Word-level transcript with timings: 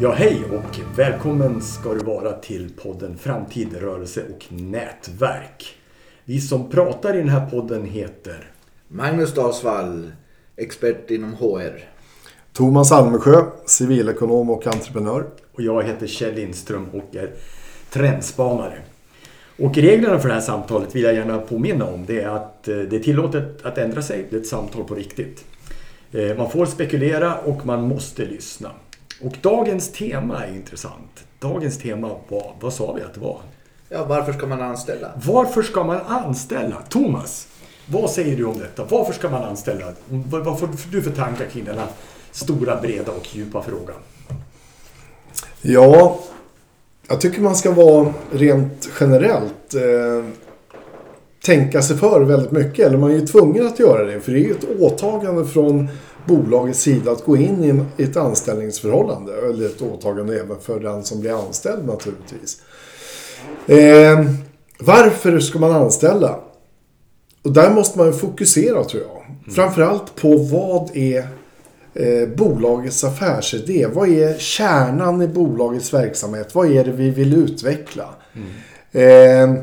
Ja, 0.00 0.12
hej 0.12 0.44
och 0.50 0.98
välkommen 0.98 1.62
ska 1.62 1.94
du 1.94 2.04
vara 2.04 2.32
till 2.32 2.70
podden 2.82 3.18
Framtid, 3.18 3.76
rörelse 3.80 4.22
och 4.34 4.52
nätverk. 4.52 5.76
Vi 6.24 6.40
som 6.40 6.70
pratar 6.70 7.14
i 7.14 7.18
den 7.18 7.28
här 7.28 7.50
podden 7.50 7.84
heter 7.84 8.50
Magnus 8.88 9.34
Dalsvall, 9.34 10.12
expert 10.56 11.10
inom 11.10 11.34
HR. 11.34 11.84
Thomas 12.52 12.92
Almesjö, 12.92 13.44
civilekonom 13.66 14.50
och 14.50 14.66
entreprenör. 14.66 15.24
och 15.52 15.62
jag 15.62 15.82
heter 15.82 16.06
Kjell 16.06 16.34
Lindström 16.34 16.86
och 16.92 17.16
är 17.16 17.30
trendspanare. 17.90 18.78
Och 19.58 19.76
reglerna 19.76 20.18
för 20.18 20.28
det 20.28 20.34
här 20.34 20.40
samtalet 20.40 20.94
vill 20.94 21.02
jag 21.02 21.14
gärna 21.14 21.38
påminna 21.38 21.84
om. 21.84 22.06
Det 22.06 22.20
är 22.20 22.28
att 22.28 22.68
eh, 22.68 22.76
det 22.76 22.96
är 22.96 23.00
tillåtet 23.00 23.66
att 23.66 23.78
ändra 23.78 24.02
sig. 24.02 24.26
Det 24.30 24.36
är 24.36 24.40
ett 24.40 24.46
samtal 24.46 24.84
på 24.84 24.94
riktigt. 24.94 25.44
Eh, 26.12 26.36
Man 26.36 26.50
får 26.50 26.66
spekulera 26.66 27.38
och 27.38 27.66
man 27.66 27.82
måste 27.88 28.24
lyssna. 28.24 28.70
Och 29.22 29.32
dagens 29.42 29.92
tema 29.92 30.44
är 30.44 30.50
intressant. 30.54 31.24
Dagens 31.38 31.78
tema 31.78 32.08
var, 32.28 32.54
vad 32.60 32.72
sa 32.72 32.92
vi 32.92 33.02
att 33.02 33.14
det 33.14 33.20
var? 33.20 33.38
Ja, 33.88 34.04
varför 34.04 34.32
ska 34.32 34.46
man 34.46 34.62
anställa? 34.62 35.10
Varför 35.26 35.62
ska 35.62 35.84
man 35.84 36.00
anställa? 36.08 36.76
Thomas, 36.88 37.48
vad 37.86 38.10
säger 38.10 38.36
du 38.36 38.44
om 38.44 38.58
detta? 38.58 38.84
Varför 38.88 39.12
ska 39.12 39.28
man 39.30 39.42
anställa? 39.42 39.92
Vad 40.08 40.44
vad 40.44 40.60
får 40.60 40.68
du 40.90 41.02
för 41.02 41.10
tankar 41.10 41.46
kring 41.46 41.64
denna 41.64 41.86
stora, 42.30 42.80
breda 42.80 43.12
och 43.12 43.36
djupa 43.36 43.62
fråga? 43.62 43.92
Ja, 45.62 46.18
jag 47.08 47.20
tycker 47.20 47.40
man 47.40 47.56
ska 47.56 47.70
vara 47.72 48.12
rent 48.32 48.88
generellt 49.00 49.74
eh, 49.74 50.24
tänka 51.44 51.82
sig 51.82 51.96
för 51.96 52.20
väldigt 52.20 52.50
mycket. 52.50 52.86
Eller 52.86 52.98
man 52.98 53.10
är 53.10 53.14
ju 53.14 53.26
tvungen 53.26 53.66
att 53.66 53.78
göra 53.78 54.04
det. 54.04 54.20
För 54.20 54.32
det 54.32 54.38
är 54.38 54.44
ju 54.44 54.52
ett 54.52 54.80
åtagande 54.80 55.44
från 55.44 55.88
bolagets 56.26 56.80
sida 56.80 57.12
att 57.12 57.24
gå 57.24 57.36
in 57.36 57.86
i 57.96 58.02
ett 58.02 58.16
anställningsförhållande. 58.16 59.32
Eller 59.48 59.66
ett 59.66 59.82
åtagande 59.82 60.40
även 60.40 60.60
för 60.60 60.80
den 60.80 61.04
som 61.04 61.20
blir 61.20 61.46
anställd 61.46 61.86
naturligtvis. 61.86 62.62
Eh, 63.66 64.24
varför 64.78 65.38
ska 65.38 65.58
man 65.58 65.72
anställa? 65.72 66.38
Och 67.42 67.52
där 67.52 67.70
måste 67.70 67.98
man 67.98 68.12
fokusera 68.12 68.84
tror 68.84 69.02
jag. 69.02 69.54
Framförallt 69.54 70.16
på 70.16 70.36
vad 70.36 70.96
är 70.96 71.28
eh, 71.94 72.28
bolagets 72.36 73.04
affärsidé? 73.04 73.86
Vad 73.92 74.08
är 74.08 74.38
kärnan 74.38 75.22
i 75.22 75.28
bolagets 75.28 75.94
verksamhet? 75.94 76.54
Vad 76.54 76.72
är 76.72 76.84
det 76.84 76.92
vi 76.92 77.10
vill 77.10 77.34
utveckla? 77.34 78.08
Eh, 78.92 79.54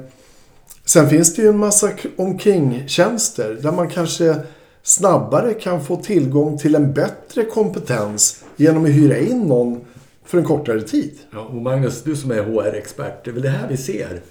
sen 0.89 1.09
finns 1.09 1.35
det 1.35 1.41
ju 1.41 1.47
en 1.47 1.57
massa 1.57 1.89
omkringtjänster 2.15 3.57
där 3.61 3.71
man 3.71 3.89
kanske 3.89 4.35
snabbare 4.83 5.53
kan 5.53 5.83
få 5.85 5.95
tillgång 5.95 6.57
till 6.57 6.75
en 6.75 6.93
bättre 6.93 7.45
kompetens 7.45 8.43
genom 8.55 8.85
att 8.85 8.91
hyra 8.91 9.17
in 9.17 9.41
någon 9.41 9.85
för 10.25 10.37
en 10.37 10.43
kortare 10.43 10.81
tid. 10.81 11.19
Ja, 11.31 11.39
och 11.39 11.55
Magnus, 11.55 12.03
du 12.03 12.15
som 12.15 12.31
är 12.31 12.43
HR-expert, 12.43 13.23
det 13.25 13.29
är 13.29 13.33
väl 13.33 13.41
det 13.43 13.49
här 13.49 13.67
vi 13.67 13.77
ser 13.77 14.21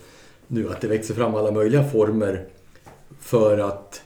nu, 0.46 0.70
att 0.70 0.80
det 0.80 0.88
växer 0.88 1.14
fram 1.14 1.34
alla 1.34 1.50
möjliga 1.50 1.84
former 1.84 2.44
för 3.20 3.58
att 3.58 4.02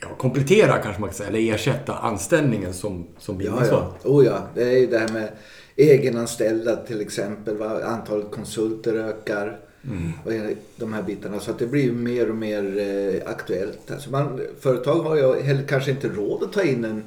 ja, 0.00 0.08
komplettera, 0.18 0.78
kanske 0.78 1.00
man 1.00 1.10
kan 1.10 1.16
säga, 1.16 1.28
eller 1.28 1.54
ersätta 1.54 1.94
anställningen 1.94 2.74
som, 2.74 3.06
som 3.18 3.34
Ja, 3.34 3.38
bildningsform. 3.38 3.84
ja. 4.02 4.10
Oh, 4.10 4.24
ja. 4.26 4.38
Det 4.54 4.62
är 4.62 4.78
ju 4.78 4.86
det 4.86 4.98
här 4.98 5.08
med 5.08 5.28
egenanställda 5.76 6.76
till 6.76 7.00
exempel. 7.00 7.56
Va? 7.56 7.80
Antalet 7.84 8.30
konsulter 8.30 8.94
ökar. 8.94 9.58
Och 10.24 10.32
de 10.76 10.92
här 10.92 11.02
bitarna. 11.02 11.40
Så 11.40 11.50
att 11.50 11.58
det 11.58 11.66
blir 11.66 11.92
mer 11.92 12.30
och 12.30 12.36
mer 12.36 12.78
eh, 12.78 13.30
aktuellt. 13.30 13.90
Alltså 13.90 14.10
man, 14.10 14.40
företag 14.60 15.02
har 15.02 15.16
ju 15.16 15.42
heller 15.42 15.62
kanske 15.62 15.90
inte 15.90 16.08
råd 16.08 16.42
att 16.42 16.52
ta 16.52 16.62
in 16.62 16.84
en 16.84 17.02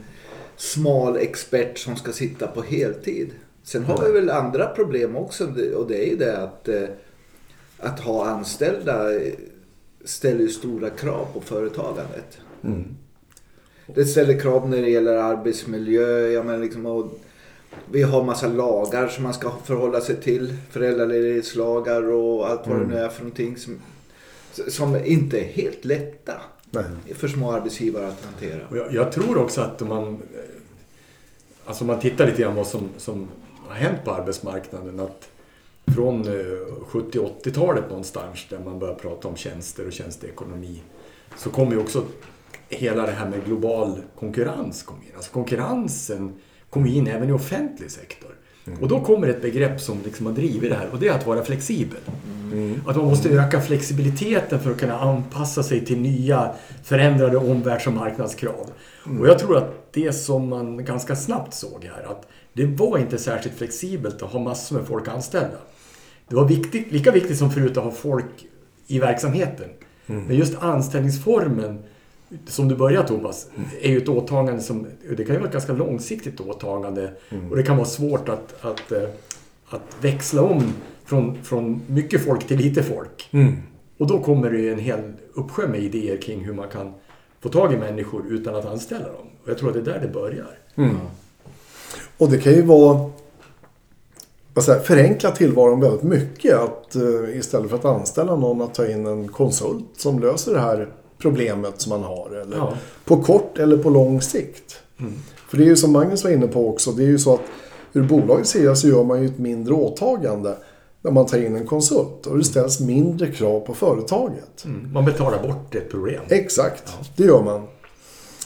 smal 0.57 1.17
expert 1.17 1.77
som 1.77 1.95
ska 1.95 2.11
sitta 2.11 2.47
på 2.47 2.61
heltid. 2.61 3.31
Sen 3.63 3.83
har 3.83 4.05
vi 4.05 4.11
väl 4.11 4.29
andra 4.29 4.67
problem 4.67 5.15
också. 5.15 5.47
Och 5.75 5.87
det 5.87 6.07
är 6.07 6.09
ju 6.09 6.15
det 6.15 6.37
att, 6.37 6.67
eh, 6.67 6.83
att 7.77 7.99
ha 7.99 8.25
anställda 8.25 9.15
eh, 9.15 9.33
ställer 10.05 10.47
stora 10.47 10.89
krav 10.89 11.27
på 11.33 11.41
företagandet. 11.41 12.37
Det 13.95 14.05
ställer 14.05 14.39
krav 14.39 14.69
när 14.69 14.81
det 14.81 14.89
gäller 14.89 15.15
arbetsmiljö. 15.17 16.27
Jag 16.27 16.45
menar 16.45 16.59
liksom, 16.59 16.85
och 16.85 17.19
vi 17.91 18.03
har 18.03 18.23
massa 18.23 18.47
lagar 18.47 19.07
som 19.07 19.23
man 19.23 19.33
ska 19.33 19.51
förhålla 19.63 20.01
sig 20.01 20.21
till. 20.21 20.57
Föräldraledighetslagar 20.69 22.11
och 22.11 22.49
allt 22.49 22.67
vad 22.67 22.79
det 22.79 22.85
nu 22.85 22.97
är 22.97 23.09
för 23.09 23.19
någonting. 23.19 23.57
Som, 23.57 23.79
som 24.67 25.05
inte 25.05 25.39
är 25.39 25.43
helt 25.43 25.85
lätta 25.85 26.33
Nej. 26.71 27.15
för 27.15 27.27
små 27.27 27.51
arbetsgivare 27.51 28.07
att 28.07 28.25
hantera. 28.25 28.61
Jag, 28.71 28.93
jag 28.93 29.11
tror 29.11 29.37
också 29.37 29.61
att 29.61 29.81
om 29.81 29.87
man, 29.87 30.07
eh, 30.07 30.19
alltså 31.65 31.85
man 31.85 31.99
tittar 31.99 32.25
lite 32.25 32.41
grann 32.41 32.55
vad 32.55 32.67
som, 32.67 32.89
som 32.97 33.27
har 33.67 33.75
hänt 33.75 33.99
på 34.05 34.11
arbetsmarknaden. 34.11 34.99
Att 34.99 35.29
från 35.95 36.27
eh, 36.27 36.85
70 36.85 37.19
80-talet 37.43 37.89
någonstans 37.89 38.45
där 38.49 38.59
man 38.59 38.79
börjar 38.79 38.95
prata 38.95 39.27
om 39.27 39.35
tjänster 39.35 39.87
och 39.87 39.93
tjänsteekonomi. 39.93 40.81
Så 41.37 41.49
kommer 41.49 41.71
ju 41.71 41.79
också 41.79 42.03
hela 42.69 43.05
det 43.05 43.11
här 43.11 43.29
med 43.29 43.45
global 43.45 44.01
konkurrens 44.19 44.83
kom 44.83 44.97
in. 44.97 45.11
Alltså 45.15 45.31
konkurrensen 45.31 46.33
kom 46.71 46.85
in 46.85 47.07
även 47.07 47.29
i 47.29 47.31
offentlig 47.31 47.91
sektor. 47.91 48.31
Och 48.81 48.87
då 48.87 48.99
kommer 48.99 49.27
ett 49.27 49.41
begrepp 49.41 49.81
som 49.81 49.97
liksom 50.05 50.25
har 50.25 50.33
drivit 50.33 50.69
det 50.69 50.75
här 50.75 50.89
och 50.91 50.99
det 50.99 51.07
är 51.07 51.13
att 51.13 51.27
vara 51.27 51.43
flexibel. 51.43 51.99
Att 52.87 52.95
man 52.95 53.05
måste 53.05 53.29
öka 53.29 53.61
flexibiliteten 53.61 54.59
för 54.59 54.71
att 54.71 54.79
kunna 54.79 54.99
anpassa 54.99 55.63
sig 55.63 55.85
till 55.85 55.99
nya 55.99 56.51
förändrade 56.83 57.37
omvärlds 57.37 57.87
och 57.87 57.93
marknadskrav. 57.93 58.71
Och 59.19 59.27
jag 59.27 59.39
tror 59.39 59.57
att 59.57 59.93
det 59.93 60.13
som 60.13 60.49
man 60.49 60.85
ganska 60.85 61.15
snabbt 61.15 61.53
såg 61.53 61.89
här, 61.95 62.11
att 62.11 62.27
det 62.53 62.65
var 62.65 62.97
inte 62.97 63.17
särskilt 63.17 63.57
flexibelt 63.57 64.21
att 64.21 64.31
ha 64.31 64.39
massor 64.39 64.75
med 64.75 64.87
folk 64.87 65.07
anställda. 65.07 65.57
Det 66.27 66.35
var 66.35 66.47
viktigt, 66.47 66.91
lika 66.91 67.11
viktigt 67.11 67.37
som 67.37 67.51
förut 67.51 67.77
att 67.77 67.83
ha 67.83 67.91
folk 67.91 68.45
i 68.87 68.99
verksamheten. 68.99 69.69
Men 70.05 70.35
just 70.35 70.57
anställningsformen, 70.59 71.79
som 72.45 72.67
du 72.67 72.75
börjar 72.75 73.03
Thomas, 73.03 73.47
är 73.81 73.89
ju 73.89 73.97
ett 73.97 74.09
åtagande 74.09 74.61
som, 74.61 74.87
det 75.17 75.23
kan 75.23 75.35
ju 75.35 75.39
vara 75.39 75.47
ett 75.47 75.53
ganska 75.53 75.73
långsiktigt 75.73 76.39
åtagande. 76.39 77.11
Och 77.49 77.57
det 77.57 77.63
kan 77.63 77.77
vara 77.77 77.87
svårt 77.87 78.29
att, 78.29 78.65
att, 78.65 78.91
eh, 78.91 79.09
att 79.69 79.97
växla 80.01 80.41
om 80.41 80.73
från, 81.05 81.43
från 81.43 81.81
mycket 81.87 82.25
folk 82.25 82.47
till 82.47 82.57
lite 82.57 82.83
folk. 82.83 83.29
Och 83.97 84.07
då 84.07 84.23
kommer 84.23 84.49
det 84.49 84.57
ju 84.57 84.73
en 84.73 84.79
hel 84.79 85.13
uppsjö 85.33 85.67
med 85.67 85.79
idéer 85.79 86.17
kring 86.17 86.45
hur 86.45 86.53
man 86.53 86.67
kan 86.69 86.93
få 87.39 87.49
tag 87.49 87.73
i 87.73 87.77
människor 87.77 88.23
utan 88.29 88.55
att 88.55 88.65
anställa 88.65 89.05
dem. 89.05 89.27
Och 89.43 89.49
jag 89.49 89.57
tror 89.57 89.69
att 89.69 89.85
det 89.85 89.91
är 89.91 89.93
där 89.93 89.99
det 90.01 90.13
börjar. 90.13 90.57
Och 92.17 92.29
det 92.29 92.37
kan 92.37 92.53
ju 92.53 92.61
vara 92.61 93.11
förenkla 94.83 95.31
tillvaron 95.31 95.81
väldigt 95.81 96.03
mycket. 96.03 96.59
Att 96.59 96.95
eh, 96.95 97.37
istället 97.37 97.69
för 97.69 97.77
att 97.77 97.85
anställa 97.85 98.35
någon 98.35 98.61
att 98.61 98.73
ta 98.73 98.87
in 98.87 99.05
en 99.05 99.27
konsult 99.27 99.85
som 99.97 100.19
löser 100.19 100.53
det 100.53 100.59
här 100.59 100.89
problemet 101.21 101.81
som 101.81 101.89
man 101.89 102.03
har. 102.03 102.41
Eller 102.41 102.57
Ja. 102.57 102.73
På 103.05 103.23
kort 103.23 103.57
eller 103.57 103.77
på 103.77 103.89
lång 103.89 104.21
sikt. 104.21 104.79
För 105.49 105.57
det 105.57 105.63
är 105.63 105.67
ju 105.67 105.75
som 105.75 105.91
Magnus 105.91 106.23
var 106.23 106.31
inne 106.31 106.47
på 106.47 106.69
också. 106.69 106.91
Det 106.91 107.03
är 107.03 107.07
ju 107.07 107.19
så 107.19 107.33
att 107.33 107.41
ur 107.93 108.03
bolagets 108.03 108.49
sida 108.49 108.75
så 108.75 108.87
gör 108.87 109.03
man 109.03 109.21
ju 109.21 109.25
ett 109.27 109.39
mindre 109.39 109.73
åtagande 109.73 110.55
när 111.01 111.11
man 111.11 111.25
tar 111.25 111.37
in 111.37 111.55
en 111.55 111.67
konsult. 111.67 112.25
Och 112.27 112.37
det 112.37 112.43
ställs 112.43 112.79
mindre 112.79 113.27
krav 113.31 113.59
på 113.59 113.73
företaget. 113.73 114.65
Man 114.93 115.05
betalar 115.05 115.47
bort 115.47 115.75
ett 115.75 115.91
problem. 115.91 116.21
Exakt, 116.29 116.83
det 117.15 117.23
gör 117.23 117.43
man. 117.43 117.67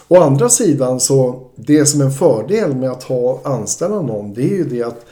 Å 0.07 0.15
andra 0.21 0.49
sidan 0.49 0.99
så, 0.99 1.47
det 1.55 1.85
som 1.85 2.01
är 2.01 2.05
en 2.05 2.11
fördel 2.11 2.75
med 2.75 2.91
att 2.91 3.03
ha 3.03 3.41
anställa 3.43 4.01
någon, 4.01 4.33
det 4.33 4.41
är 4.41 4.55
ju 4.55 4.63
det 4.63 4.83
att 4.83 5.05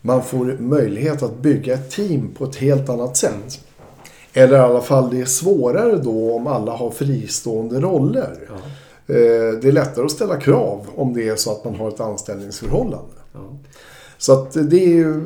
man 0.00 0.22
får 0.22 0.56
möjlighet 0.60 1.22
att 1.22 1.38
bygga 1.38 1.74
ett 1.74 1.90
team 1.90 2.30
på 2.38 2.44
ett 2.44 2.56
helt 2.56 2.88
annat 2.88 3.16
sätt. 3.16 3.60
Eller 4.36 4.56
i 4.56 4.60
alla 4.60 4.80
fall 4.80 5.10
det 5.10 5.20
är 5.20 5.24
svårare 5.24 5.96
då 5.96 6.34
om 6.34 6.46
alla 6.46 6.72
har 6.72 6.90
fristående 6.90 7.80
roller. 7.80 8.38
Ja. 8.48 8.54
Eh, 9.14 9.52
Det 9.60 9.68
är 9.68 9.72
lättare 9.72 10.04
att 10.04 10.10
ställa 10.10 10.36
krav 10.40 10.86
om 10.94 11.14
det 11.14 11.28
är 11.28 11.36
så 11.36 11.52
att 11.52 11.64
man 11.64 11.74
har 11.74 11.88
ett 11.88 12.00
anställningsförhållande. 12.00 13.14
Ja. 13.32 13.40
Så 14.18 14.32
att 14.32 14.52
det 14.70 14.84
är 14.84 14.88
ju... 14.88 15.20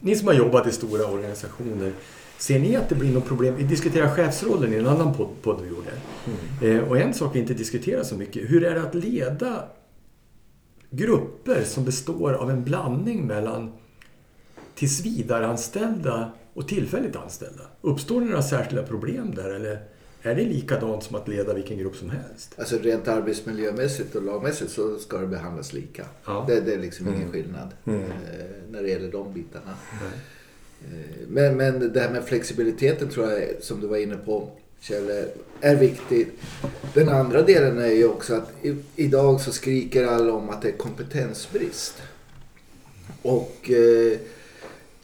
Ni 0.00 0.16
som 0.16 0.26
har 0.28 0.34
jobbat 0.34 0.66
i 0.66 0.72
stora 0.72 1.06
organisationer, 1.06 1.92
ser 2.38 2.58
ni 2.58 2.76
att 2.76 2.88
det 2.88 2.94
blir 2.94 3.12
något 3.12 3.26
problem? 3.26 3.54
Vi 3.56 3.62
diskuterar 3.62 4.08
chefsrollen 4.08 4.72
i 4.72 4.76
en 4.76 4.86
annan 4.86 5.14
podd, 5.14 5.28
podd 5.42 5.60
vi 5.62 5.68
gjorde. 5.68 5.90
Eh, 6.76 6.88
och 6.88 6.98
en 6.98 7.14
sak 7.14 7.34
vi 7.34 7.38
inte 7.40 7.54
diskuterar 7.54 8.02
så 8.02 8.14
mycket, 8.14 8.50
hur 8.50 8.64
är 8.64 8.74
det 8.74 8.82
att 8.82 8.94
leda 8.94 9.64
grupper 10.90 11.62
som 11.64 11.84
består 11.84 12.32
av 12.32 12.50
en 12.50 12.64
blandning 12.64 13.26
mellan 13.26 13.72
tillsvidareanställda 14.74 16.30
och 16.54 16.68
tillfälligt 16.68 17.16
anställda? 17.16 17.62
Uppstår 17.80 18.20
det 18.20 18.26
några 18.26 18.42
särskilda 18.42 18.82
problem 18.82 19.34
där 19.34 19.50
eller 19.50 19.82
är 20.22 20.34
det 20.34 20.44
likadant 20.44 21.02
som 21.04 21.16
att 21.16 21.28
leda 21.28 21.54
vilken 21.54 21.78
grupp 21.78 21.96
som 21.96 22.10
helst? 22.10 22.54
Alltså 22.58 22.78
rent 22.78 23.08
arbetsmiljömässigt 23.08 24.14
och 24.16 24.22
lagmässigt 24.22 24.70
så 24.72 24.98
ska 24.98 25.18
det 25.18 25.26
behandlas 25.26 25.72
lika. 25.72 26.04
Ja. 26.24 26.44
Det, 26.48 26.60
det 26.60 26.74
är 26.74 26.78
liksom 26.78 27.08
ingen 27.14 27.32
skillnad 27.32 27.68
eh, 27.86 27.92
när 28.70 28.82
det 28.82 28.88
gäller 28.88 29.12
de 29.12 29.32
bitarna. 29.34 29.74
Eh, 30.84 30.90
Men, 31.28 31.56
men 31.56 31.92
det 31.92 32.00
här 32.00 32.10
med 32.10 32.24
flexibiliteten 32.24 33.08
tror 33.08 33.30
jag, 33.30 33.42
som 33.60 33.80
du 33.80 33.86
var 33.86 33.96
inne 33.96 34.16
på. 34.16 34.48
Kjell, 34.80 35.08
är- 35.10 35.28
är 35.60 35.76
viktigt. 35.76 36.28
Den 36.94 37.08
andra 37.08 37.42
delen 37.42 37.78
är 37.78 37.86
ju 37.92 38.06
också 38.08 38.34
att 38.34 38.52
i, 38.62 38.76
idag 38.96 39.40
så 39.40 39.52
skriker 39.52 40.06
alla 40.06 40.32
om 40.32 40.50
att 40.50 40.62
det 40.62 40.68
är 40.68 40.76
kompetensbrist. 40.76 42.02
Och 43.22 43.70
eh, 43.70 44.18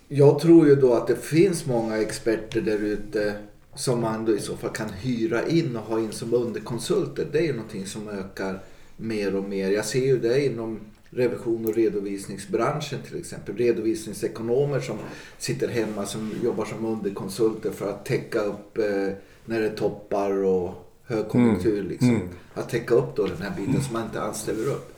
jag 0.08 0.38
tror 0.38 0.66
ju 0.66 0.74
då 0.74 0.94
att 0.94 1.06
det 1.06 1.16
finns 1.16 1.66
många 1.66 1.96
experter 1.96 2.60
där 2.60 2.78
ute 2.78 3.34
som 3.74 4.00
man 4.00 4.24
då 4.24 4.36
i 4.36 4.40
så 4.40 4.56
fall 4.56 4.70
kan 4.70 4.88
hyra 4.88 5.46
in 5.46 5.76
och 5.76 5.82
ha 5.82 6.00
in 6.00 6.12
som 6.12 6.34
underkonsulter. 6.34 7.26
Det 7.32 7.38
är 7.38 7.42
ju 7.42 7.52
någonting 7.52 7.86
som 7.86 8.08
ökar 8.08 8.60
mer 8.96 9.36
och 9.36 9.44
mer. 9.44 9.70
Jag 9.70 9.84
ser 9.84 10.06
ju 10.06 10.18
det 10.18 10.46
inom 10.46 10.80
revision 11.10 11.66
och 11.66 11.74
redovisningsbranschen 11.74 12.98
till 13.08 13.18
exempel. 13.18 13.56
Redovisningsekonomer 13.56 14.80
som 14.80 14.98
sitter 15.38 15.68
hemma 15.68 16.06
som 16.06 16.30
jobbar 16.44 16.64
som 16.64 16.84
underkonsulter 16.84 17.70
för 17.70 17.90
att 17.90 18.04
täcka 18.04 18.40
upp 18.40 18.78
eh, 18.78 19.08
när 19.44 19.60
det 19.60 19.70
toppar 19.70 20.44
och 20.44 20.74
högkonjunktur. 21.04 21.82
Liksom. 21.82 22.08
Mm. 22.08 22.28
Att 22.54 22.68
täcka 22.68 22.94
upp 22.94 23.16
då 23.16 23.26
den 23.26 23.42
här 23.42 23.52
biten 23.56 23.82
som 23.82 23.92
man 23.92 24.04
inte 24.04 24.20
alls 24.20 24.38
ställer 24.38 24.66
upp. 24.66 24.92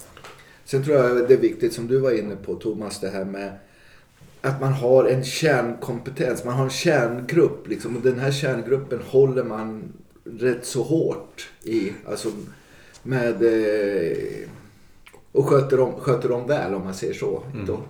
Sen 0.65 0.85
tror 0.85 0.97
jag 0.97 1.29
det 1.29 1.35
är 1.35 1.39
viktigt 1.39 1.73
som 1.73 1.87
du 1.87 1.99
var 1.99 2.19
inne 2.19 2.37
på 2.37 2.55
Thomas 2.55 3.01
det 3.01 3.09
här 3.09 3.25
med 3.25 3.53
att 4.49 4.61
man 4.61 4.73
har 4.73 5.05
en 5.05 5.25
kärnkompetens. 5.25 6.45
Man 6.45 6.55
har 6.55 6.65
en 6.65 6.71
kärngrupp 6.71 7.69
liksom, 7.69 7.97
och 7.97 8.03
den 8.03 8.19
här 8.19 8.33
kärngruppen 8.33 9.01
håller 9.07 9.45
man 9.45 9.93
rätt 10.25 10.67
så 10.67 10.83
hårt 10.83 11.51
i. 11.63 11.93
Alltså 12.09 12.29
med 13.03 13.43
eh, 13.43 14.49
och 15.33 15.49
sköter 15.49 15.77
dem, 15.77 15.93
sköter 16.01 16.29
dem 16.29 16.47
väl 16.47 16.75
om 16.75 16.85
man 16.85 16.95
säger 16.95 17.15
så. 17.15 17.43
Då. 17.67 17.81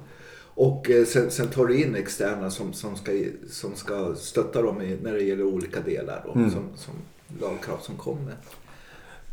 Och 0.40 0.90
eh, 0.90 1.04
sen, 1.04 1.30
sen 1.30 1.48
tar 1.48 1.66
du 1.66 1.82
in 1.82 1.94
externa 1.94 2.50
som, 2.50 2.72
som, 2.72 2.96
ska, 2.96 3.12
som 3.50 3.74
ska 3.74 4.14
stötta 4.14 4.62
dem 4.62 4.82
i, 4.82 4.98
när 5.02 5.12
det 5.12 5.22
gäller 5.22 5.44
olika 5.44 5.80
delar 5.80 6.22
då, 6.26 6.32
som, 6.32 6.64
som 6.76 6.94
lagkrav 7.40 7.78
som 7.82 7.96
kommer. 7.96 8.34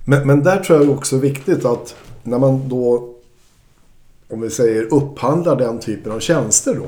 Men, 0.06 0.28
men 0.28 0.44
där 0.44 0.64
tror 0.64 0.82
jag 0.82 0.90
också 0.90 1.16
är 1.16 1.20
viktigt 1.20 1.66
att 1.66 1.96
när 2.24 2.40
man 2.40 2.70
då, 2.70 3.16
om 4.30 4.42
vi 4.42 4.50
säger 4.50 4.94
upphandlar 4.94 5.56
den 5.56 5.80
typen 5.80 6.12
av 6.12 6.20
tjänster 6.20 6.76
då. 6.76 6.88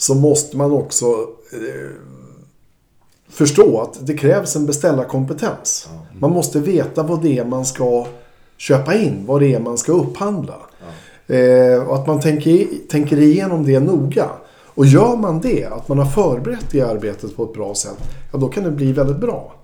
Så 0.00 0.14
måste 0.14 0.56
man 0.56 0.72
också 0.72 1.06
eh, 1.52 1.90
förstå 3.28 3.80
att 3.80 4.06
det 4.06 4.16
krävs 4.16 4.56
en 4.56 4.66
beställarkompetens. 4.66 5.88
Man 6.18 6.30
måste 6.30 6.60
veta 6.60 7.02
vad 7.02 7.22
det 7.22 7.38
är 7.38 7.44
man 7.44 7.64
ska 7.64 8.06
köpa 8.56 8.94
in, 8.94 9.26
vad 9.26 9.40
det 9.40 9.54
är 9.54 9.60
man 9.60 9.78
ska 9.78 9.92
upphandla. 9.92 10.54
Eh, 11.26 11.88
och 11.88 11.94
att 11.94 12.06
man 12.06 12.20
tänker, 12.20 12.66
tänker 12.88 13.20
igenom 13.20 13.66
det 13.66 13.80
noga. 13.80 14.30
Och 14.64 14.86
gör 14.86 15.16
man 15.16 15.40
det, 15.40 15.66
att 15.66 15.88
man 15.88 15.98
har 15.98 16.06
förberett 16.06 16.66
det 16.70 16.80
arbetet 16.80 17.36
på 17.36 17.44
ett 17.44 17.54
bra 17.54 17.74
sätt, 17.74 17.98
ja 18.32 18.38
då 18.38 18.48
kan 18.48 18.64
det 18.64 18.70
bli 18.70 18.92
väldigt 18.92 19.20
bra. 19.20 19.54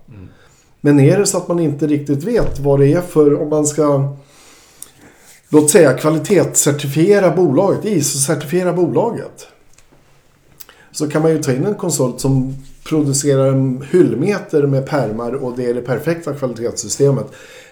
Men 0.81 0.99
är 0.99 1.19
det 1.19 1.25
så 1.25 1.37
att 1.37 1.47
man 1.47 1.59
inte 1.59 1.87
riktigt 1.87 2.23
vet 2.23 2.59
vad 2.59 2.79
det 2.79 2.93
är 2.93 3.01
för, 3.01 3.41
om 3.41 3.49
man 3.49 3.65
ska 3.65 4.15
låt 5.49 5.69
säga 5.69 5.93
kvalitetscertifiera 5.93 7.35
bolaget, 7.35 7.85
ISO-certifiera 7.85 8.73
bolaget. 8.73 9.47
Så 10.97 11.09
kan 11.09 11.21
man 11.21 11.31
ju 11.31 11.43
ta 11.43 11.51
in 11.51 11.65
en 11.65 11.75
konsult 11.75 12.19
som 12.19 12.55
producerar 12.83 13.47
en 13.47 13.83
hyllmeter 13.91 14.67
med 14.67 14.85
pärmar 14.85 15.31
och 15.31 15.57
det 15.57 15.65
är 15.65 15.73
det 15.73 15.81
perfekta 15.81 16.33
kvalitetssystemet. 16.33 17.25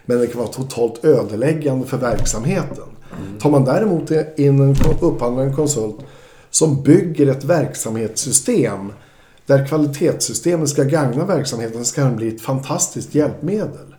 Men 0.05 0.19
det 0.19 0.27
kan 0.27 0.41
vara 0.41 0.51
totalt 0.51 1.05
ödeläggande 1.05 1.87
för 1.87 1.97
verksamheten. 1.97 2.85
Tar 3.39 3.49
man 3.49 3.65
däremot 3.65 4.11
in 4.37 4.59
en 4.59 4.75
upphandlar 5.01 5.43
en 5.43 5.55
konsult 5.55 5.95
som 6.49 6.83
bygger 6.83 7.27
ett 7.27 7.43
verksamhetssystem 7.43 8.91
där 9.45 9.67
kvalitetssystemet 9.67 10.69
ska 10.69 10.83
gagna 10.83 11.25
verksamheten 11.25 11.85
så 11.85 11.95
kan 11.95 12.09
det 12.09 12.15
bli 12.15 12.35
ett 12.35 12.41
fantastiskt 12.41 13.15
hjälpmedel. 13.15 13.95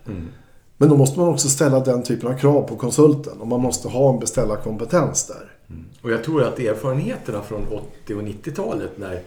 Men 0.77 0.89
då 0.89 0.97
måste 0.97 1.19
man 1.19 1.29
också 1.29 1.49
ställa 1.49 1.81
den 1.81 2.03
typen 2.03 2.33
av 2.33 2.39
krav 2.39 2.63
på 2.63 2.77
konsulten 2.77 3.41
och 3.41 3.49
man 3.49 3.61
måste 3.61 3.89
ha 3.89 4.13
en 4.13 4.21
beställarkompetens 4.21 5.27
där. 5.27 5.56
Och 6.03 6.11
jag 6.11 6.25
tror 6.25 6.43
att 6.43 6.59
erfarenheterna 6.59 7.43
från 7.43 7.67
80 8.03 8.15
och 8.15 8.23
90-talet 8.23 8.99
när, 8.99 9.21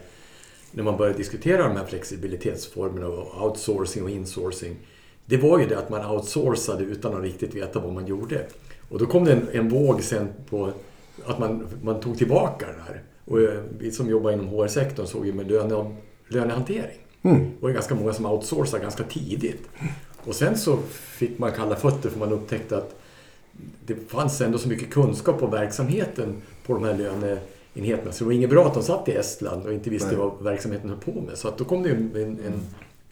när 0.72 0.82
man 0.82 0.96
började 0.96 1.18
diskutera 1.18 1.68
de 1.68 1.76
här 1.76 1.86
flexibilitetsformerna 1.86 3.06
och 3.06 3.46
outsourcing 3.46 4.02
och 4.02 4.10
insourcing. 4.10 4.76
Det 5.24 5.36
var 5.36 5.58
ju 5.58 5.66
det 5.66 5.78
att 5.78 5.90
man 5.90 6.10
outsourcade 6.10 6.84
utan 6.84 7.16
att 7.16 7.22
riktigt 7.22 7.54
veta 7.54 7.78
vad 7.78 7.92
man 7.92 8.06
gjorde. 8.06 8.46
Och 8.88 8.98
då 8.98 9.06
kom 9.06 9.24
det 9.24 9.32
en, 9.32 9.48
en 9.52 9.68
våg 9.68 10.02
sen 10.02 10.28
på 10.50 10.72
att 11.26 11.38
man, 11.38 11.68
man 11.82 12.00
tog 12.00 12.18
tillbaka 12.18 12.66
det 12.66 12.82
här. 12.88 13.02
Och 13.24 13.40
eh, 13.40 13.60
vi 13.78 13.90
som 13.92 14.10
jobbar 14.10 14.30
inom 14.30 14.48
HR-sektorn 14.48 15.06
såg 15.06 15.26
ju 15.26 15.32
med 15.32 15.50
löne, 15.50 15.96
lönehantering. 16.28 16.98
Det 17.22 17.62
var 17.62 17.68
ju 17.68 17.74
ganska 17.74 17.94
många 17.94 18.12
som 18.12 18.26
outsourcade 18.26 18.82
ganska 18.82 19.04
tidigt. 19.04 19.68
Och 20.24 20.34
sen 20.34 20.58
så 20.58 20.76
fick 20.92 21.38
man 21.38 21.52
kalla 21.52 21.76
fötter 21.76 22.10
för 22.10 22.18
man 22.18 22.32
upptäckte 22.32 22.76
att 22.76 23.00
det 23.86 23.94
fanns 24.08 24.40
ändå 24.40 24.58
så 24.58 24.68
mycket 24.68 24.90
kunskap 24.90 25.42
om 25.42 25.50
verksamheten 25.50 26.42
på 26.66 26.74
de 26.74 26.84
här 26.84 26.96
löneenheterna. 26.98 28.12
Så 28.12 28.18
det 28.18 28.24
var 28.24 28.32
inget 28.32 28.50
bra 28.50 28.66
att 28.66 28.74
de 28.74 28.82
satt 28.82 29.08
i 29.08 29.12
Estland 29.12 29.66
och 29.66 29.72
inte 29.72 29.90
visste 29.90 30.08
Nej. 30.08 30.16
vad 30.16 30.42
verksamheten 30.42 30.90
höll 30.90 30.98
på 30.98 31.20
med. 31.20 31.38
Så 31.38 31.48
att 31.48 31.58
då 31.58 31.64
kom 31.64 31.82
det 31.82 31.88
ju 31.88 31.94
en, 31.94 32.10
en, 32.14 32.38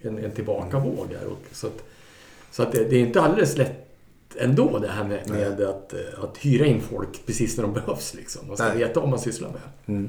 en, 0.03 0.19
en 0.25 0.31
tillbakavåg 0.31 1.07
här. 1.21 1.27
Och 1.27 1.39
så 1.53 1.67
att, 1.67 1.83
så 2.51 2.63
att 2.63 2.73
det, 2.73 2.85
det 2.85 2.97
är 2.97 3.01
inte 3.01 3.21
alldeles 3.21 3.57
lätt 3.57 3.73
ändå 4.37 4.79
det 4.79 4.89
här 4.89 5.05
med, 5.05 5.31
med 5.31 5.61
att, 5.61 5.95
att 6.23 6.37
hyra 6.39 6.67
in 6.67 6.81
folk 6.81 7.27
precis 7.27 7.57
när 7.57 7.65
de 7.65 7.73
behövs. 7.73 8.15
Liksom. 8.15 8.47
Man 8.49 8.57
ska 8.57 8.69
Nej. 8.69 8.79
veta 8.79 9.01
vad 9.01 9.09
man 9.09 9.19
sysslar 9.19 9.51
med. 9.87 10.07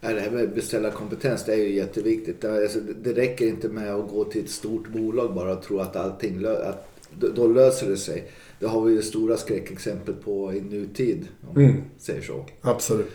Ja, 0.00 0.12
det 0.12 0.20
här 0.20 0.30
med 0.30 0.54
beställarkompetens 0.54 1.44
det 1.44 1.52
är 1.52 1.56
ju 1.56 1.74
jätteviktigt. 1.74 2.40
Det- 2.40 2.62
Alltså, 2.62 2.78
det 3.02 3.12
räcker 3.12 3.46
inte 3.46 3.68
med 3.68 3.94
att 3.94 4.10
gå 4.10 4.24
till 4.24 4.44
ett 4.44 4.50
stort 4.50 4.88
bolag 4.88 5.34
bara 5.34 5.52
och 5.52 5.62
tro 5.62 5.80
att 5.80 5.96
allting 5.96 6.38
lö- 6.40 6.68
att, 6.68 6.88
då- 7.18 7.28
då 7.34 7.46
löser 7.46 7.88
det 7.88 7.96
sig. 7.96 8.24
Det 8.60 8.66
har 8.66 8.82
vi 8.84 8.92
ju 8.94 9.02
stora 9.02 9.36
skräckexempel 9.36 10.14
på 10.14 10.54
i 10.54 10.60
nutid. 10.60 11.28
Om 11.48 11.54
man 11.54 11.64
Mm. 11.64 11.82
säger 11.98 12.22
så. 12.22 12.44
Absolut. 12.60 13.12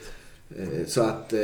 Eh, 0.58 0.86
Så 0.88 1.02
att, 1.02 1.34
eh, 1.34 1.40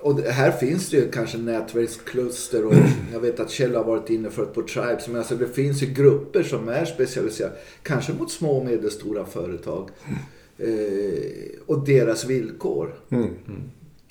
och 0.00 0.20
här 0.20 0.50
finns 0.50 0.90
det 0.90 0.96
ju 0.96 1.10
kanske 1.10 1.38
nätverkskluster 1.38 2.64
och 2.66 2.74
jag 3.12 3.20
vet 3.20 3.40
att 3.40 3.50
Kjell 3.50 3.74
har 3.74 3.84
varit 3.84 4.10
inne 4.10 4.30
för 4.30 4.42
ett 4.42 4.54
på 4.54 4.62
Tribes. 4.62 5.08
Men 5.08 5.16
alltså 5.16 5.34
det 5.34 5.48
finns 5.48 5.82
ju 5.82 5.86
grupper 5.86 6.42
som 6.42 6.68
är 6.68 6.84
specialiserade, 6.84 7.54
kanske 7.82 8.12
mot 8.12 8.30
små 8.30 8.56
och 8.58 8.64
medelstora 8.66 9.26
företag. 9.26 9.88
Eh, 10.58 10.68
Och 11.66 11.84
deras 11.84 12.24
villkor. 12.24 12.94
Mm. 13.10 13.28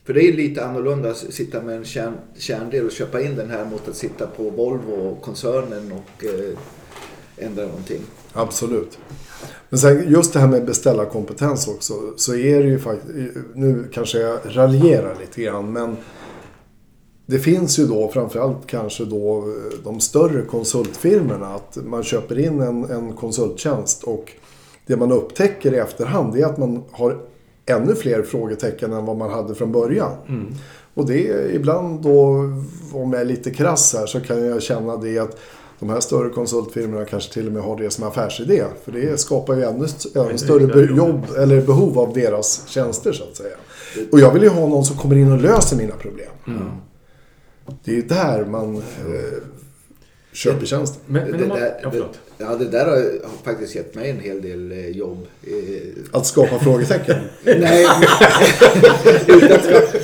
För 0.03 0.13
det 0.13 0.23
är 0.23 0.33
lite 0.33 0.65
annorlunda 0.65 1.09
att 1.11 1.17
sitta 1.17 1.61
med 1.63 1.77
en 1.77 1.83
kärn, 1.85 2.13
kärndel 2.37 2.85
och 2.85 2.91
köpa 2.91 3.21
in 3.21 3.35
den 3.35 3.49
här 3.49 3.65
mot 3.65 3.87
att 3.87 3.95
sitta 3.95 4.27
på 4.27 4.49
Volvo-koncernen 4.49 5.91
och 5.91 6.25
eh, 6.25 6.57
ändra 7.37 7.65
någonting. 7.65 8.01
Absolut. 8.33 8.97
Men 9.69 9.79
sen 9.79 10.09
just 10.09 10.33
det 10.33 10.39
här 10.39 10.47
med 10.47 10.65
beställarkompetens 10.65 11.67
också. 11.67 11.93
Så 12.15 12.35
är 12.35 12.63
det 12.63 12.69
ju 12.69 12.79
faktiskt, 12.79 13.37
nu 13.53 13.89
kanske 13.93 14.19
jag 14.19 14.39
raljerar 14.45 15.15
lite 15.19 15.41
grann. 15.41 15.73
Men 15.73 15.97
det 17.25 17.39
finns 17.39 17.79
ju 17.79 17.87
då 17.87 18.07
framförallt 18.07 18.67
kanske 18.67 19.05
då 19.05 19.37
eh, 19.37 19.83
de 19.83 19.99
större 19.99 20.41
konsultfirmorna. 20.41 21.47
Att 21.47 21.77
man 21.85 22.03
köper 22.03 22.39
in 22.39 22.59
en, 22.59 22.83
en 22.83 23.13
konsulttjänst 23.13 24.03
och 24.03 24.31
det 24.85 24.97
man 24.97 25.11
upptäcker 25.11 25.73
i 25.73 25.77
efterhand 25.77 26.35
är 26.35 26.45
att 26.45 26.57
man 26.57 26.83
har 26.91 27.17
ännu 27.65 27.95
fler 27.95 28.21
frågetecken 28.21 28.93
än 28.93 29.05
vad 29.05 29.17
man 29.17 29.31
hade 29.31 29.55
från 29.55 29.71
början. 29.71 30.11
Och 30.93 31.05
det 31.05 31.27
är 31.27 31.51
ibland 31.51 32.01
då, 32.01 32.27
om 32.93 33.13
jag 33.13 33.21
är 33.21 33.25
lite 33.25 33.51
krass 33.51 33.93
här, 33.93 34.05
så 34.05 34.19
kan 34.19 34.45
jag 34.45 34.61
känna 34.61 34.97
det 34.97 35.19
att 35.19 35.37
de 35.81 35.89
här 35.89 35.99
större 35.99 36.29
konsultfirmorna 36.29 37.05
kanske 37.05 37.33
till 37.33 37.47
och 37.47 37.53
med 37.53 37.63
har 37.63 37.77
det 37.77 37.89
som 37.91 38.03
affärsidé. 38.07 38.63
För 38.85 38.91
det 38.91 39.19
skapar 39.19 39.55
ju 39.55 39.63
ännu, 39.63 39.85
st- 39.85 40.19
ännu 40.19 40.37
större 40.37 40.95
jobb 40.97 41.25
eller 41.37 41.61
behov 41.61 41.99
av 41.99 42.13
deras 42.13 42.67
tjänster 42.67 43.13
så 43.13 43.23
att 43.23 43.35
säga. 43.35 43.55
Och 44.11 44.19
jag 44.19 44.31
vill 44.33 44.43
ju 44.43 44.49
ha 44.49 44.67
någon 44.67 44.85
som 44.85 44.97
kommer 44.97 45.15
in 45.15 45.31
och 45.31 45.41
löser 45.41 45.77
mina 45.77 45.95
problem. 45.95 46.29
Det 47.83 47.91
är 47.91 47.95
ju 47.95 48.01
där 48.01 48.45
man 48.45 48.75
eh, 48.75 48.81
köper 50.33 50.65
tjänsten. 50.65 51.01
Men, 51.05 51.31
men 51.31 51.39
det, 51.41 51.47
man, 51.47 51.59
där, 51.59 51.79
ja. 51.83 51.89
Ja, 52.41 52.55
det 52.55 52.65
där 52.65 52.85
har, 52.85 53.29
faktiskt 53.43 53.75
gett 53.75 53.95
mig 53.95 54.09
en 54.09 54.19
hel 54.19 54.41
del 54.41 54.71
eh, 54.71 54.89
jobb. 54.89 55.27
Eh, 55.43 55.53
Att 56.11 56.25
skapa 56.25 56.59
frågetecken. 56.59 57.15
Nej, 57.43 57.59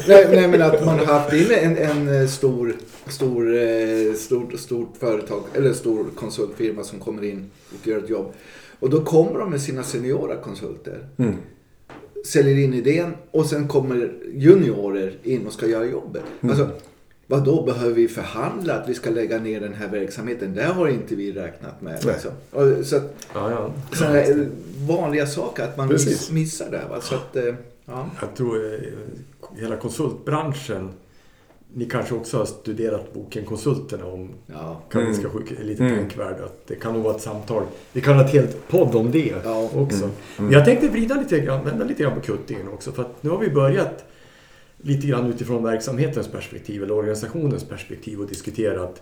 nej, 0.08 0.28
nej, 0.32 0.48
men 0.48 0.62
att 0.62 0.86
man 0.86 1.00
har 1.00 1.06
haft 1.06 1.34
in 1.34 1.52
en, 1.52 1.78
en 1.78 2.22
eh, 2.22 2.28
stor, 2.28 2.76
stor, 3.08 4.14
stort, 4.14 4.60
stort 4.60 4.98
företag 5.00 5.44
eller 5.54 5.74
stor 5.74 6.06
konsultfirma 6.16 6.84
som 6.84 7.00
kommer 7.00 7.24
in 7.24 7.50
och 7.70 7.88
gör 7.88 7.98
ett 7.98 8.10
jobb. 8.10 8.34
Och 8.80 8.90
då 8.90 9.04
kommer 9.04 9.40
de 9.40 9.50
med 9.50 9.62
sina 9.62 9.84
seniora 9.84 10.36
konsulter. 10.36 11.08
Mm. 11.18 11.36
Säljer 12.26 12.58
in 12.58 12.74
idén 12.74 13.14
och 13.32 13.46
sen 13.46 13.68
kommer 13.68 14.14
juniorer 14.34 15.18
in 15.24 15.48
och 15.48 15.54
ska 15.54 15.68
göra 15.68 15.86
jobbet. 15.86 16.24
Alltså, 16.42 16.70
vad 17.28 17.44
då 17.46 17.64
behöver 17.64 17.94
vi 17.94 18.08
förhandla 18.08 18.74
att 18.74 18.90
vi 18.90 18.94
ska 18.94 19.10
lägga 19.10 19.38
ner 19.40 19.60
den 19.60 19.74
här 19.74 19.88
verksamheten? 19.88 20.56
Det 20.56 20.64
har 20.64 20.88
inte 20.88 21.16
vi 21.16 21.32
räknat 21.32 21.82
med. 21.82 22.06
Liksom. 22.06 22.32
Och, 22.52 22.86
så 22.86 22.96
att, 22.98 23.14
Ja, 23.34 23.52
ja. 23.52 23.72
sådana 23.96 24.16
här 24.16 24.48
vanliga 24.88 25.28
saker, 25.28 25.64
att 25.64 25.78
man 25.78 25.88
Precis. 25.90 26.08
miss, 26.10 26.32
missar 26.32 26.72
det. 26.72 26.82
Va? 26.90 27.02
Så 27.02 27.16
att, 27.16 27.36
eh, 27.36 27.54
ja. 27.86 28.10
Jag 28.22 28.36
tror 28.36 28.74
eh, 28.74 28.80
hela 29.62 29.76
konsultbranschen 29.78 30.90
ni 31.74 31.86
kanske 31.86 32.16
också 32.16 32.38
har 32.38 32.46
studerat 32.46 33.14
boken 33.14 33.46
Konsulterna 33.46 34.06
om 34.06 34.30
Ja. 34.46 34.82
Karolinska 34.92 35.30
sjukhuset, 35.30 35.66
lite 35.66 35.84
Mm. 35.84 35.98
tänkvärd. 35.98 36.36
Det 36.68 36.76
kan 36.76 36.94
nog 36.94 37.04
vara 37.04 37.16
ett 37.16 37.22
samtal. 37.22 37.64
Vi 37.94 38.02
kan 38.02 38.16
ha 38.16 38.26
ett 38.26 38.32
helt 38.34 38.68
podd 38.68 38.96
om 38.96 39.12
det 39.12 39.34
Ja. 39.44 39.70
också. 39.76 40.10
Men 40.38 40.52
Jag 40.52 40.66
tänkte 40.66 40.88
vrida 40.90 41.16
lite 41.16 41.40
grann, 41.40 41.66
vända 41.66 41.86
lite 41.86 42.04
grann 42.04 42.16
på 42.16 42.22
kuttingen 42.22 42.68
också. 42.68 42.92
För 42.92 43.02
att 43.02 43.24
nu 43.24 43.30
har 43.30 43.38
vi 43.38 43.50
börjat 43.50 44.04
lite 44.78 45.08
grann 45.08 45.30
utifrån 45.30 45.64
verksamhetens 45.64 46.28
perspektiv 46.28 46.84
eller 46.84 46.94
organisationens 46.94 47.64
perspektiv 47.64 48.22
och 48.22 48.28
diskuterat 48.28 49.02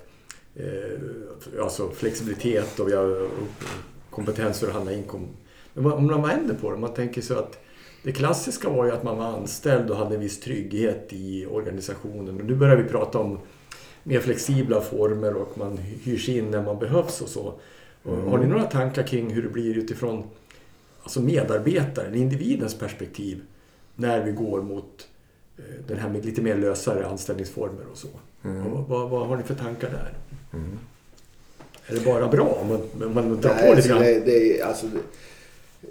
eh, 0.55 1.62
alltså 1.62 1.89
flexibilitet 1.89 2.79
och 2.79 2.89
har 2.89 3.27
kompetens 4.10 4.63
att 4.63 4.74
handla 4.74 4.94
inkom. 4.94 5.27
Men 5.74 5.91
om 5.91 6.08
man 6.08 6.22
vänder 6.22 6.55
på 6.55 6.72
det, 6.72 6.77
man 6.77 6.94
tänker 6.94 7.22
sig 7.22 7.38
att 7.38 7.60
det 8.03 8.12
klassiska 8.12 8.70
var 8.70 8.86
ju 8.86 8.91
att 8.91 9.03
man 9.03 9.17
var 9.17 9.25
anställd 9.25 9.91
och 9.91 9.98
hade 9.98 10.15
en 10.15 10.22
viss 10.22 10.39
trygghet 10.39 11.08
i 11.10 11.46
organisationen. 11.46 12.39
Och 12.39 12.46
nu 12.46 12.55
börjar 12.55 12.75
vi 12.75 12.84
prata 12.84 13.20
om 13.20 13.39
mer 14.03 14.20
flexibla 14.20 14.82
former 14.82 15.34
och 15.34 15.58
man 15.58 15.77
hyrs 15.77 16.29
in 16.29 16.51
när 16.51 16.63
man 16.63 16.79
behövs 16.79 17.22
och 17.22 17.29
så. 17.29 17.53
Och 18.03 18.17
Har 18.17 18.38
ni 18.38 18.48
några 18.48 18.63
tankar 18.63 19.03
kring 19.03 19.29
hur 19.29 19.44
det 19.44 19.50
blir 19.50 19.77
utifrån 19.77 20.24
alltså 21.03 21.22
medarbetaren, 21.22 22.15
individens 22.15 22.79
perspektiv 22.79 23.41
när 23.96 24.24
vi 24.24 24.32
går 24.32 24.62
mot 24.62 25.08
den 25.88 25.97
här 25.97 26.09
med 26.09 26.25
lite 26.25 26.41
mer 26.41 26.57
lösare 26.57 27.05
anställningsformer 27.07 27.85
och 27.91 27.97
så? 27.97 28.07
Och 28.41 28.89
vad, 28.89 29.09
vad 29.09 29.27
har 29.27 29.38
ni 29.38 29.43
för 29.43 29.55
tankar 29.55 29.89
där? 29.89 30.13
Är 31.88 31.93
det 31.95 32.05
bara 32.05 32.27
bra 32.27 32.45
om 32.62 32.67
man, 32.67 33.07
om 33.07 33.13
man 33.13 33.41
drar 33.41 33.55
Nej, 33.55 33.69
på 33.69 33.75
lite 33.75 33.88
grann? 33.89 34.00
det, 34.01 34.19
det, 34.19 34.62
alltså, 34.62 34.88
det, 34.88 35.00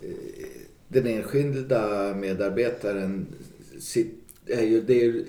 eh, 0.09 0.14
den 0.88 1.06
enskilda 1.06 2.14
medarbetaren 2.14 3.26
sit- 3.78 4.14
är 4.47 4.62
ju, 4.62 4.80
det 4.80 5.04
är 5.04 5.25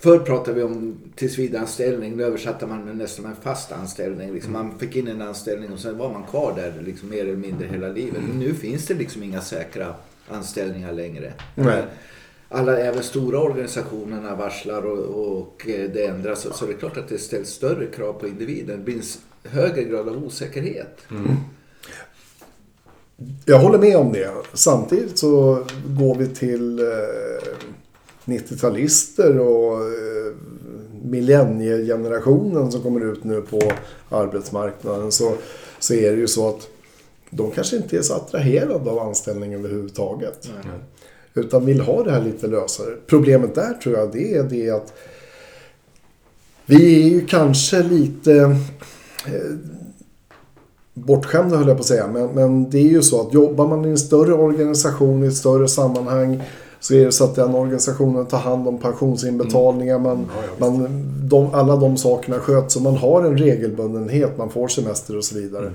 Förr 0.00 0.18
pratade 0.18 0.56
vi 0.56 0.62
om 0.62 0.96
tillsvidareanställning. 1.14 2.16
Nu 2.16 2.24
översatte 2.24 2.66
man 2.66 2.84
med 2.84 2.96
nästan 2.96 3.24
en 3.24 3.36
fast 3.42 3.72
anställning. 3.72 4.34
Liksom 4.34 4.52
man 4.52 4.78
fick 4.78 4.96
in 4.96 5.08
en 5.08 5.22
anställning 5.22 5.72
och 5.72 5.78
sen 5.78 5.98
var 5.98 6.12
man 6.12 6.22
kvar 6.22 6.52
där 6.56 6.82
liksom 6.84 7.08
mer 7.08 7.20
eller 7.20 7.36
mindre 7.36 7.68
hela 7.68 7.88
livet. 7.88 8.22
Men 8.28 8.38
nu 8.38 8.54
finns 8.54 8.86
det 8.86 8.94
liksom 8.94 9.22
inga 9.22 9.40
säkra 9.40 9.94
anställningar 10.28 10.92
längre. 10.92 11.32
Nej. 11.54 11.84
Alla, 12.48 12.78
även 12.78 13.02
stora 13.02 13.40
organisationerna 13.40 14.36
varslar 14.36 14.82
och, 14.82 15.38
och 15.38 15.68
eh, 15.68 15.90
det 15.90 16.06
ändras. 16.06 16.40
Så, 16.40 16.52
så 16.52 16.66
det 16.66 16.72
är 16.72 16.76
klart 16.76 16.96
att 16.96 17.08
det 17.08 17.18
ställs 17.18 17.48
större 17.48 17.86
krav 17.86 18.12
på 18.12 18.28
individen. 18.28 18.78
Det 18.78 18.84
blir 18.84 18.94
en 18.94 19.50
högre 19.50 19.84
grad 19.84 20.08
av 20.08 20.24
osäkerhet. 20.24 20.98
Jag 23.44 23.58
håller 23.58 23.78
med 23.78 23.96
om 23.96 24.12
det. 24.12 24.30
Samtidigt 24.52 25.18
så 25.18 25.64
går 25.86 26.14
vi 26.14 26.26
till 26.28 26.78
eh, 26.78 26.84
90-talister 28.24 29.38
och 29.38 29.80
eh, 29.80 30.34
millenniegenerationen 31.02 32.72
som 32.72 32.82
kommer 32.82 33.12
ut 33.12 33.24
nu 33.24 33.42
på 33.42 33.60
arbetsmarknaden. 34.08 35.12
Så, 35.12 35.32
så 35.78 35.94
är 35.94 36.12
det 36.12 36.18
ju 36.18 36.26
så 36.26 36.48
att 36.48 36.68
de 37.30 37.50
kanske 37.50 37.76
inte 37.76 37.96
är 37.96 38.02
så 38.02 38.14
attraherade 38.14 38.90
av 38.90 38.98
anställning 38.98 39.54
överhuvudtaget. 39.54 40.50
Utan 41.36 41.66
vill 41.66 41.80
ha 41.80 42.02
det 42.02 42.10
här 42.10 42.22
lite 42.22 42.46
lösare. 42.46 42.94
Problemet 43.06 43.54
där 43.54 43.72
tror 43.82 43.96
jag 43.96 44.12
det 44.12 44.34
är 44.34 44.42
det 44.42 44.70
att 44.70 44.92
vi 46.66 47.04
är 47.04 47.08
ju 47.08 47.26
kanske 47.26 47.82
lite 47.82 48.34
eh, 49.26 49.56
bortskämda 50.94 51.56
höll 51.56 51.68
jag 51.68 51.76
på 51.76 51.80
att 51.80 51.86
säga. 51.86 52.06
Men, 52.06 52.28
men 52.28 52.70
det 52.70 52.78
är 52.78 52.88
ju 52.88 53.02
så 53.02 53.20
att 53.20 53.34
jobbar 53.34 53.68
man 53.68 53.84
i 53.84 53.88
en 53.88 53.98
större 53.98 54.34
organisation 54.34 55.24
i 55.24 55.26
ett 55.26 55.36
större 55.36 55.68
sammanhang 55.68 56.42
så 56.80 56.94
är 56.94 57.04
det 57.04 57.12
så 57.12 57.24
att 57.24 57.34
den 57.34 57.54
organisationen 57.54 58.26
tar 58.26 58.38
hand 58.38 58.68
om 58.68 58.78
pensionsinbetalningar. 58.78 59.98
Man, 59.98 60.18
visst. 60.18 60.60
man, 60.60 61.04
de, 61.28 61.54
alla 61.54 61.76
de 61.76 61.96
sakerna 61.96 62.38
sköts 62.38 62.76
och 62.76 62.82
man 62.82 62.96
har 62.96 63.22
en 63.22 63.38
regelbundenhet. 63.38 64.38
Man 64.38 64.50
får 64.50 64.68
semester 64.68 65.16
och 65.16 65.24
så 65.24 65.34
vidare. 65.34 65.72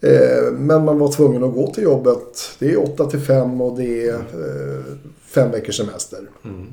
Eh, 0.00 0.52
men 0.52 0.84
man 0.84 0.98
var 0.98 1.12
tvungen 1.12 1.44
att 1.44 1.54
gå 1.54 1.72
till 1.72 1.84
jobbet. 1.84 2.56
Det 2.58 2.72
är 2.72 2.82
8 2.82 3.10
till 3.10 3.20
5 3.20 3.60
och 3.60 3.78
det 3.78 4.08
är 4.08 4.14
eh, 4.14 4.84
fem 5.20 5.50
veckors 5.50 5.76
semester. 5.76 6.20
Mm. 6.44 6.66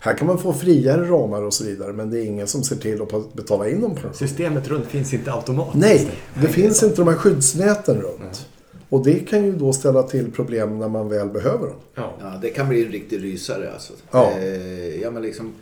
Här 0.00 0.14
kan 0.14 0.26
man 0.26 0.38
få 0.38 0.52
friare 0.52 1.08
ramar 1.08 1.42
och 1.42 1.54
så 1.54 1.64
vidare. 1.64 1.92
Men 1.92 2.10
det 2.10 2.20
är 2.20 2.24
ingen 2.24 2.46
som 2.46 2.62
ser 2.62 2.76
till 2.76 3.02
att 3.02 3.34
betala 3.34 3.68
in 3.68 3.80
dem. 3.80 3.98
Systemet 4.12 4.68
runt 4.68 4.86
finns 4.86 5.14
inte 5.14 5.32
automatiskt. 5.32 5.76
Nej, 5.76 6.10
det 6.42 6.48
finns 6.48 6.82
inte 6.82 6.96
de 6.96 7.08
här 7.08 7.16
skyddsnäten 7.16 8.00
runt. 8.00 8.48
Och 8.88 9.04
det 9.04 9.18
kan 9.18 9.44
ju 9.44 9.52
då 9.52 9.72
ställa 9.72 10.02
till 10.02 10.32
problem 10.32 10.78
när 10.78 10.88
man 10.88 11.08
väl 11.08 11.28
behöver 11.28 11.66
dem. 11.66 11.76
Ja. 11.94 12.12
Ja, 12.20 12.38
det 12.42 12.50
kan 12.50 12.68
bli 12.68 12.84
en 12.84 12.92
riktig 12.92 13.22
rysare 13.22 13.72
alltså. 13.72 13.92
Ja. 14.10 14.32
Eh, 14.38 15.00
ja, 15.02 15.10
men 15.10 15.22
liksom, 15.22 15.54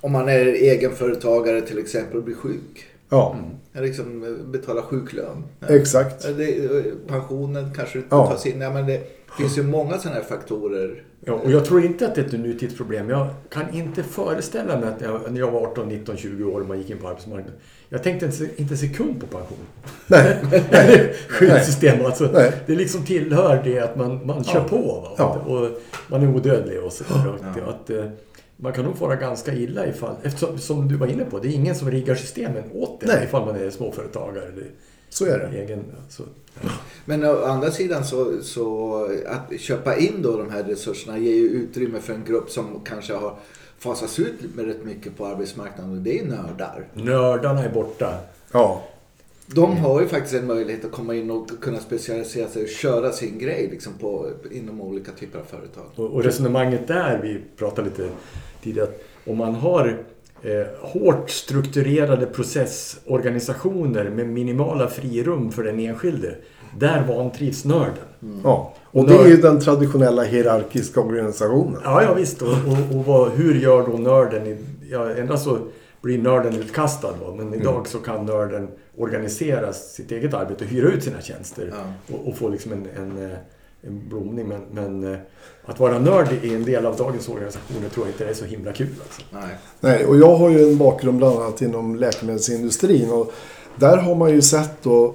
om 0.00 0.12
man 0.12 0.28
är 0.28 0.46
egenföretagare 0.46 1.60
till 1.60 1.78
exempel 1.78 2.16
och 2.16 2.22
blir 2.22 2.34
sjuk. 2.34 2.86
Ja, 3.08 3.36
Ja, 3.72 3.80
Liksom 3.80 4.24
eh, 4.24 4.46
betala 4.50 4.82
sjuklön. 4.82 5.44
Ja. 5.60 5.66
exakt. 5.68 6.24
Ja, 6.24 6.30
eh, 6.44 6.82
pensionen 7.08 7.74
kanske 7.74 7.98
inte 7.98 8.08
Ja. 8.16 8.26
tas 8.26 8.46
in. 8.46 8.60
Ja, 8.60 8.70
men 8.70 8.86
det 8.86 9.00
finns 9.38 9.58
ju 9.58 9.62
många 9.62 9.98
sådana 9.98 10.16
här 10.20 10.24
faktorer. 10.26 11.02
Ja, 11.24 11.32
och 11.32 11.50
jag 11.50 11.64
tror 11.64 11.84
inte 11.84 12.06
att 12.06 12.14
det 12.14 12.20
är 12.20 12.24
ett 12.24 12.32
nutidsproblem. 12.32 13.10
Jag 13.10 13.26
kan 13.50 13.74
inte 13.74 14.02
föreställa 14.02 14.80
mig 14.80 14.88
att 14.88 15.00
jag, 15.00 15.20
när 15.32 15.40
jag 15.40 15.50
var 15.50 15.60
18, 15.66 15.88
19, 15.88 16.16
20 16.16 16.44
år 16.44 16.60
och 16.60 16.66
man 16.66 16.78
gick 16.78 16.90
in 16.90 16.98
på 16.98 17.08
arbetsmarknaden. 17.08 17.54
Jag 17.88 18.02
tänkte 18.02 18.26
inte, 18.26 18.48
inte 18.56 18.74
en 18.74 18.78
sekund 18.78 19.20
på 19.20 19.26
pension. 19.26 19.58
Nej. 20.06 21.14
Skyddssystem 21.28 22.06
alltså. 22.06 22.30
Nej. 22.32 22.52
Det 22.66 22.74
liksom 22.74 23.04
tillhör 23.04 23.62
det 23.64 23.78
att 23.78 23.96
man, 23.96 24.26
man 24.26 24.44
kör 24.44 24.64
på. 24.68 24.76
Va? 25.00 25.14
Ja. 25.18 25.34
Och 25.46 25.68
man 26.08 26.22
är 26.22 26.28
odödlig 26.36 26.80
och 26.82 26.92
så. 26.92 27.04
Och 27.04 27.68
Att, 27.70 27.90
eh, 27.90 28.04
man 28.60 28.72
kan 28.72 28.84
nog 28.84 28.96
fara 28.98 29.16
ganska 29.16 29.54
illa 29.54 29.86
ifall, 29.86 30.14
eftersom 30.22 30.58
som 30.58 30.88
du 30.88 30.96
var 30.96 31.06
inne 31.06 31.24
på, 31.24 31.38
det 31.38 31.48
är 31.48 31.52
ingen 31.52 31.74
som 31.74 31.90
riggar 31.90 32.14
systemen 32.14 32.64
åt 32.74 33.00
det 33.00 33.06
Nej. 33.06 33.24
ifall 33.24 33.46
man 33.46 33.56
är 33.56 33.70
småföretagare 33.70 34.44
eller 34.44 34.64
Så 35.08 35.24
är 35.26 35.38
det. 35.38 35.58
egen. 35.58 35.84
Så. 36.08 36.22
Men 37.04 37.24
å 37.24 37.44
andra 37.44 37.70
sidan 37.70 38.04
så, 38.04 38.42
så 38.42 38.94
att 39.26 39.60
köpa 39.60 39.96
in 39.96 40.22
då 40.22 40.36
de 40.36 40.50
här 40.50 40.62
resurserna 40.64 41.18
ger 41.18 41.34
ju 41.34 41.48
utrymme 41.48 42.00
för 42.00 42.12
en 42.14 42.24
grupp 42.24 42.50
som 42.50 42.80
kanske 42.84 43.12
har 43.14 43.36
fasats 43.78 44.18
ut 44.18 44.34
med 44.54 44.64
rätt 44.64 44.84
mycket 44.84 45.16
på 45.16 45.26
arbetsmarknaden 45.26 45.92
och 45.92 45.98
det 46.02 46.20
är 46.20 46.24
nördar. 46.24 46.84
Nördarna 46.94 47.64
är 47.64 47.70
borta. 47.70 48.14
Ja, 48.52 48.82
De 49.54 49.76
har 49.76 50.00
ju 50.00 50.08
faktiskt 50.08 50.34
en 50.34 50.46
möjlighet 50.46 50.84
att 50.84 50.92
komma 50.92 51.14
in 51.14 51.30
och 51.30 51.50
kunna 51.60 51.78
specialisera 51.78 52.48
sig 52.48 52.62
och 52.62 52.68
köra 52.68 53.12
sin 53.12 53.38
grej 53.38 53.68
liksom 53.70 53.92
på, 54.00 54.30
inom 54.50 54.80
olika 54.80 55.12
typer 55.12 55.38
av 55.38 55.44
företag. 55.44 55.84
Och, 55.94 56.06
och 56.06 56.24
resonemanget 56.24 56.88
där, 56.88 57.20
vi 57.22 57.40
pratade 57.56 57.88
lite 57.88 58.08
tidigare, 58.62 58.88
att 58.88 59.00
om 59.26 59.36
man 59.36 59.54
har 59.54 60.02
eh, 60.42 60.66
hårt 60.80 61.30
strukturerade 61.30 62.26
processorganisationer 62.26 64.10
med 64.10 64.26
minimala 64.28 64.88
frirum 64.88 65.52
för 65.52 65.64
den 65.64 65.78
enskilde, 65.78 66.34
där 66.78 67.04
vantrivs 67.08 67.64
nörden. 67.64 68.40
ja. 68.44 68.74
Och 68.90 69.06
det 69.08 69.14
är 69.14 69.28
ju 69.28 69.36
den 69.36 69.60
traditionella 69.60 70.22
hierarkiska 70.22 71.00
organisationen. 71.00 71.80
Ja, 71.84 72.02
ja 72.02 72.14
visst. 72.14 72.42
Och, 72.42 72.48
och, 72.48 72.96
och 72.98 73.04
vad, 73.04 73.30
hur 73.30 73.54
gör 73.54 73.86
då 73.86 73.98
nörden? 73.98 74.46
I, 74.46 74.56
ja, 74.90 75.10
endast 75.10 75.44
så 75.44 75.58
blir 76.02 76.18
nörden 76.18 76.54
utkastad 76.56 77.14
då, 77.26 77.34
men 77.34 77.54
idag 77.54 77.88
så 77.88 77.98
kan 77.98 78.26
nörden 78.26 78.68
organisera 78.98 79.72
sitt 79.72 80.12
eget 80.12 80.34
arbete 80.34 80.64
och 80.64 80.70
hyra 80.70 80.88
ut 80.88 81.04
sina 81.04 81.20
tjänster 81.20 81.72
Ja. 81.76 82.14
och, 82.16 82.28
och 82.28 82.36
få 82.36 82.48
liksom 82.48 82.72
en, 82.72 82.86
en, 82.96 83.30
en 83.82 84.08
blomning. 84.08 84.48
Men, 84.48 84.60
men 84.72 85.12
eh, 85.12 85.18
att 85.64 85.80
vara 85.80 85.98
nörd 85.98 86.28
i 86.42 86.54
en 86.54 86.64
del 86.64 86.86
av 86.86 86.96
dagens 86.96 87.28
organisationer 87.28 87.88
tror 87.88 88.06
jag 88.06 88.14
inte 88.14 88.26
är 88.26 88.34
så 88.34 88.44
himla 88.44 88.72
kul. 88.72 88.94
Alltså. 89.02 89.22
Nej. 89.30 89.56
Nej, 89.80 90.06
och 90.06 90.16
jag 90.16 90.36
har 90.36 90.50
ju 90.50 90.62
en 90.70 90.78
bakgrund 90.78 91.18
bland 91.18 91.38
annat 91.38 91.62
inom 91.62 91.96
läkemedelsindustrin. 91.96 93.10
Och 93.10 93.32
där 93.76 93.96
har 93.96 94.14
man 94.14 94.30
ju 94.30 94.42
sett 94.42 94.82
då 94.82 95.14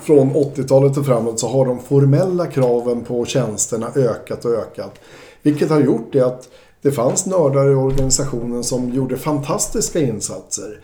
från 0.00 0.30
80-talet 0.32 0.96
och 0.96 1.06
framåt 1.06 1.40
så 1.40 1.48
har 1.48 1.66
de 1.66 1.78
formella 1.82 2.46
kraven 2.46 3.04
på 3.04 3.24
tjänsterna 3.24 3.86
ökat 3.96 4.44
och 4.44 4.52
ökat. 4.52 5.00
Vilket 5.42 5.70
har 5.70 5.80
gjort 5.80 6.12
det 6.12 6.20
att 6.20 6.48
det 6.82 6.92
fanns 6.92 7.26
nördar 7.26 7.70
i 7.70 7.74
organisationen 7.74 8.64
som 8.64 8.90
gjorde 8.90 9.16
fantastiska 9.16 10.00
insatser. 10.00 10.80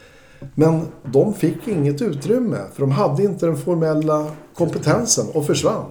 Men 0.54 0.86
de 1.04 1.34
fick 1.34 1.68
inget 1.68 2.02
utrymme 2.02 2.58
för 2.74 2.80
de 2.80 2.90
hade 2.90 3.22
inte 3.22 3.46
den 3.46 3.56
formella 3.56 4.30
kompetensen 4.54 5.26
och 5.34 5.46
försvann. 5.46 5.86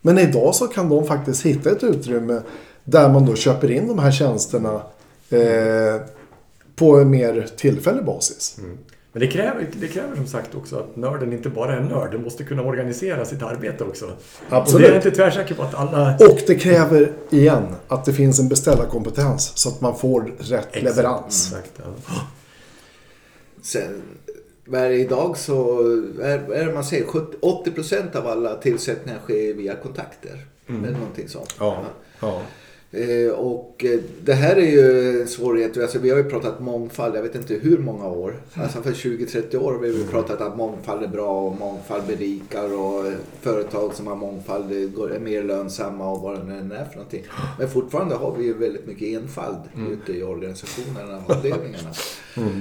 Men 0.00 0.18
idag 0.18 0.54
så 0.54 0.66
kan 0.66 0.88
de 0.88 1.06
faktiskt 1.06 1.46
hitta 1.46 1.70
ett 1.70 1.82
utrymme 1.82 2.40
där 2.84 3.12
man 3.12 3.26
då 3.26 3.34
köper 3.34 3.70
in 3.70 3.88
de 3.88 3.98
här 3.98 4.12
tjänsterna 4.12 4.82
eh, 5.30 6.00
på 6.76 6.98
en 6.98 7.10
mer 7.10 7.48
tillfällig 7.56 8.04
basis. 8.04 8.56
Mm. 8.58 8.78
Men 9.14 9.20
det 9.20 9.26
kräver, 9.26 9.66
det 9.72 9.88
kräver 9.88 10.16
som 10.16 10.26
sagt 10.26 10.54
också 10.54 10.76
att 10.76 10.96
nörden 10.96 11.32
inte 11.32 11.48
bara 11.48 11.72
är 11.72 11.76
en 11.76 11.86
nörd, 11.88 12.10
den 12.12 12.22
måste 12.22 12.44
kunna 12.44 12.62
organisera 12.62 13.24
sitt 13.24 13.42
arbete 13.42 13.84
också. 13.84 14.12
Absolut. 14.48 14.74
Och 14.74 14.80
det 14.80 14.86
är 14.86 14.88
jag 14.88 14.98
inte 14.98 15.10
tvärsäker 15.10 15.54
på 15.54 15.62
att 15.62 15.74
alla... 15.74 16.16
Och 16.20 16.38
det 16.46 16.54
kräver 16.54 17.12
igen 17.30 17.66
att 17.88 18.04
det 18.04 18.12
finns 18.12 18.40
en 18.40 18.48
beställarkompetens 18.48 19.58
så 19.58 19.68
att 19.68 19.80
man 19.80 19.98
får 19.98 20.32
rätt 20.38 20.82
leverans. 20.82 21.46
Exakt, 21.46 21.72
ja. 21.76 22.14
Sen, 23.62 24.02
det 24.64 24.94
idag 24.94 25.36
så 25.36 25.80
är, 26.22 26.52
är 26.52 26.72
man 26.72 26.84
säger 26.84 27.06
70, 27.06 27.36
80% 27.40 28.16
av 28.16 28.26
alla 28.26 28.54
tillsättningar 28.54 29.18
sker 29.18 29.54
via 29.54 29.76
kontakter. 29.76 30.46
Eller 30.68 30.98
någonting 30.98 31.28
sånt. 31.28 31.54
Ja, 31.58 31.84
ja. 32.20 32.42
Eh, 32.94 33.30
och 33.30 33.84
eh, 33.84 34.00
det 34.24 34.32
här 34.32 34.56
är 34.56 34.70
ju 34.70 35.20
en 35.20 35.28
svårighet. 35.28 35.76
Alltså, 35.78 35.98
vi 35.98 36.10
har 36.10 36.16
ju 36.16 36.24
pratat 36.24 36.60
mångfald, 36.60 37.16
jag 37.16 37.22
vet 37.22 37.34
inte 37.34 37.54
hur 37.54 37.78
många 37.78 38.08
år. 38.08 38.34
Alltså 38.54 38.82
för 38.82 38.90
20-30 38.90 39.56
år 39.56 39.72
har 39.72 39.80
vi 39.80 40.04
pratat 40.04 40.40
att 40.40 40.56
mångfald 40.56 41.02
är 41.02 41.08
bra 41.08 41.40
och 41.40 41.58
mångfald 41.58 42.06
berikar 42.06 42.74
och 42.74 43.06
eh, 43.06 43.12
företag 43.40 43.94
som 43.94 44.06
har 44.06 44.16
mångfald 44.16 44.72
är 44.72 45.18
mer 45.18 45.42
lönsamma 45.42 46.10
och 46.10 46.20
vad 46.20 46.46
det 46.46 46.54
än 46.54 46.72
är 46.72 46.84
för 46.84 46.96
någonting. 46.96 47.24
Men 47.58 47.68
fortfarande 47.68 48.14
har 48.14 48.36
vi 48.36 48.44
ju 48.44 48.54
väldigt 48.54 48.86
mycket 48.86 49.08
enfald 49.08 49.58
mm. 49.76 49.92
ute 49.92 50.12
i 50.12 50.22
organisationerna 50.22 51.22
och 51.26 51.30
avdelningarna. 51.30 51.90
Mm. 52.36 52.60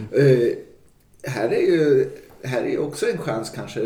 Här 1.24 1.50
är 1.50 1.62
ju 1.62 2.10
här 2.44 2.62
är 2.62 2.80
också 2.80 3.10
en 3.10 3.18
chans 3.18 3.50
kanske. 3.50 3.80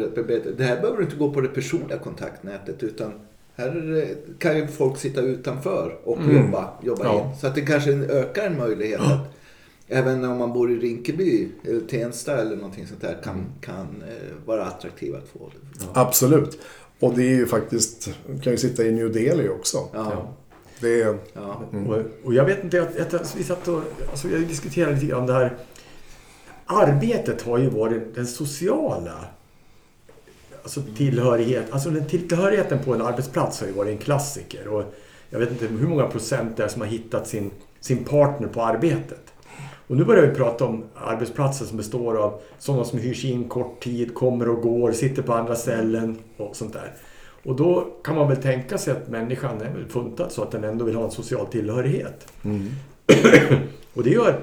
Det 0.57 0.63
här 0.63 0.81
behöver 0.81 1.01
inte 1.01 1.15
gå 1.15 1.33
på 1.33 1.41
det 1.41 1.47
personliga 1.47 1.97
kontaktnätet 1.97 2.83
utan 2.83 3.13
här 3.57 4.07
kan 4.39 4.57
ju 4.57 4.67
folk 4.67 4.97
sitta 4.97 5.21
utanför 5.21 5.97
och 6.03 6.17
mm. 6.17 6.35
jobba, 6.35 6.69
jobba 6.83 7.03
ja. 7.03 7.21
in. 7.21 7.39
Så 7.39 7.47
att 7.47 7.55
det 7.55 7.61
kanske 7.61 7.91
ökar 7.91 8.45
en 8.45 8.57
möjlighet 8.57 9.01
att 9.01 9.33
även 9.87 10.25
om 10.25 10.37
man 10.37 10.53
bor 10.53 10.71
i 10.71 10.75
Rinkeby 10.75 11.49
eller 11.63 11.81
Tensta 11.81 12.41
eller 12.41 12.55
någonting 12.55 12.87
sånt 12.87 13.01
där 13.01 13.17
kan, 13.23 13.33
mm. 13.33 13.45
kan 13.61 14.03
eh, 14.07 14.45
vara 14.45 14.65
attraktiv 14.65 15.15
att 15.15 15.27
få 15.27 15.39
det. 15.49 15.79
Ja. 15.79 16.01
Absolut. 16.01 16.59
Och 16.99 17.13
det 17.13 17.23
är 17.23 17.35
ju 17.35 17.45
faktiskt, 17.45 18.09
kan 18.43 18.53
ju 18.53 18.57
sitta 18.57 18.83
i 18.83 18.91
New 18.91 19.11
Delhi 19.13 19.49
också. 19.49 19.77
Ja. 19.93 20.33
Det 20.79 21.01
är, 21.01 21.17
ja. 21.33 21.61
Mm. 21.73 21.87
Och, 21.87 21.97
och, 22.23 22.33
jag 22.33 22.45
vet 22.45 22.63
inte, 22.63 22.77
jag, 22.77 22.87
jag, 22.97 23.19
vi 23.37 23.43
satt 23.43 23.67
och 23.67 23.81
alltså 24.11 24.29
jag 24.29 24.41
diskuterade 24.41 24.93
lite 24.93 25.05
grann 25.05 25.25
det 25.25 25.33
här. 25.33 25.57
Arbetet 26.65 27.41
har 27.41 27.57
ju 27.57 27.69
varit 27.69 28.15
den 28.15 28.27
sociala 28.27 29.25
alltså 30.67 30.81
tillhörighet, 30.95 31.65
alltså 31.71 31.89
den 31.89 32.05
tillhörigheten 32.05 32.79
på 32.79 32.93
en 32.93 33.01
arbetsplats 33.01 33.59
har 33.59 33.67
ju 33.67 33.73
varit 33.73 33.91
en 33.91 33.97
klassiker. 33.97 34.67
Och 34.67 34.83
jag 35.29 35.39
vet 35.39 35.51
inte 35.51 35.67
hur 35.67 35.87
många 35.87 36.07
procent 36.07 36.57
det 36.57 36.63
är 36.63 36.67
som 36.67 36.81
har 36.81 36.87
hittat 36.87 37.27
sin, 37.27 37.51
sin 37.79 38.03
partner 38.03 38.47
på 38.47 38.61
arbetet. 38.61 39.33
Och 39.87 39.97
nu 39.97 40.05
börjar 40.05 40.27
vi 40.27 40.35
prata 40.35 40.65
om 40.65 40.83
arbetsplatser 40.95 41.65
som 41.65 41.77
består 41.77 42.17
av 42.17 42.39
sådana 42.59 42.83
som 42.83 42.99
hyrs 42.99 43.25
in 43.25 43.49
kort 43.49 43.79
tid, 43.83 44.13
kommer 44.13 44.49
och 44.49 44.61
går, 44.61 44.91
sitter 44.91 45.21
på 45.21 45.33
andra 45.33 45.55
ställen 45.55 46.17
och 46.37 46.55
sånt 46.55 46.73
där. 46.73 46.93
Och 47.43 47.55
då 47.55 47.87
kan 48.03 48.15
man 48.15 48.27
väl 48.27 48.37
tänka 48.37 48.77
sig 48.77 48.93
att 48.93 49.09
människan 49.09 49.61
är 49.61 49.73
väl 49.73 49.85
funtad 49.85 50.31
så 50.31 50.43
att 50.43 50.51
den 50.51 50.63
ändå 50.63 50.85
vill 50.85 50.95
ha 50.95 51.03
en 51.03 51.11
social 51.11 51.47
tillhörighet. 51.47 52.27
Mm. 52.43 52.69
och 53.93 54.03
det 54.03 54.09
gör... 54.09 54.39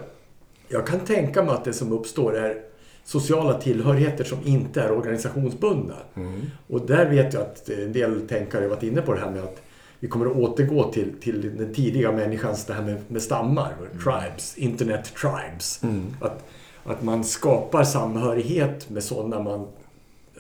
Jag 0.68 0.86
kan 0.86 1.00
tänka 1.00 1.42
mig 1.42 1.54
att 1.54 1.64
det 1.64 1.72
som 1.72 1.92
uppstår 1.92 2.36
är 2.36 2.73
sociala 3.04 3.60
tillhörigheter 3.60 4.24
som 4.24 4.38
inte 4.44 4.82
är 4.82 4.92
organisationsbundna. 4.92 5.94
Mm. 6.16 6.40
Och 6.68 6.86
där 6.86 7.10
vet 7.10 7.34
jag 7.34 7.42
att 7.42 7.68
en 7.68 7.92
del 7.92 8.28
tänkare 8.28 8.68
varit 8.68 8.82
inne 8.82 9.02
på 9.02 9.14
det 9.14 9.20
här 9.20 9.30
med 9.30 9.42
att 9.42 9.62
vi 10.00 10.08
kommer 10.08 10.26
att 10.26 10.36
återgå 10.36 10.92
till, 10.92 11.12
till 11.20 11.56
den 11.56 11.74
tidiga 11.74 12.12
människans, 12.12 12.64
det 12.64 12.74
här 12.74 12.82
med, 12.82 12.96
med 13.08 13.22
stammar, 13.22 13.72
mm. 13.78 14.02
tribes, 14.02 14.58
internet 14.58 15.12
tribes. 15.14 15.82
Mm. 15.82 16.16
Att, 16.20 16.44
att 16.84 17.02
man 17.02 17.24
skapar 17.24 17.84
samhörighet 17.84 18.90
med 18.90 19.04
sådana 19.04 19.40
man 19.40 19.66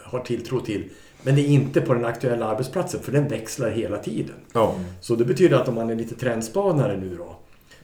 har 0.02 0.20
tilltro 0.20 0.60
till. 0.60 0.90
Men 1.22 1.34
det 1.34 1.40
är 1.40 1.46
inte 1.46 1.80
på 1.80 1.94
den 1.94 2.04
aktuella 2.04 2.46
arbetsplatsen, 2.46 3.00
för 3.00 3.12
den 3.12 3.28
växlar 3.28 3.70
hela 3.70 3.98
tiden. 3.98 4.34
Ja. 4.52 4.74
Så 5.00 5.14
det 5.14 5.24
betyder 5.24 5.56
att 5.56 5.68
om 5.68 5.74
man 5.74 5.90
är 5.90 5.94
lite 5.94 6.14
trendspanare 6.14 6.96
nu 6.96 7.16
då, 7.16 7.36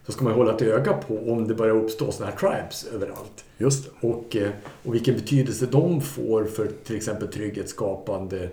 så 0.07 0.13
ska 0.13 0.25
man 0.25 0.33
hålla 0.33 0.55
ett 0.55 0.63
öga 0.63 0.93
på 0.93 1.33
om 1.33 1.49
det 1.49 1.55
börjar 1.55 1.75
uppstå 1.75 2.13
sådana 2.13 2.33
här 2.33 2.39
tribes 2.39 2.87
överallt. 2.95 3.45
Just 3.59 3.85
det. 3.85 4.09
Och, 4.09 4.37
eh, 4.37 4.51
och 4.85 4.95
vilken 4.95 5.15
betydelse 5.15 5.67
de 5.67 6.01
får 6.01 6.45
för 6.45 6.69
till 6.85 6.97
exempel 6.97 7.29
trygghetsskapande 7.29 8.49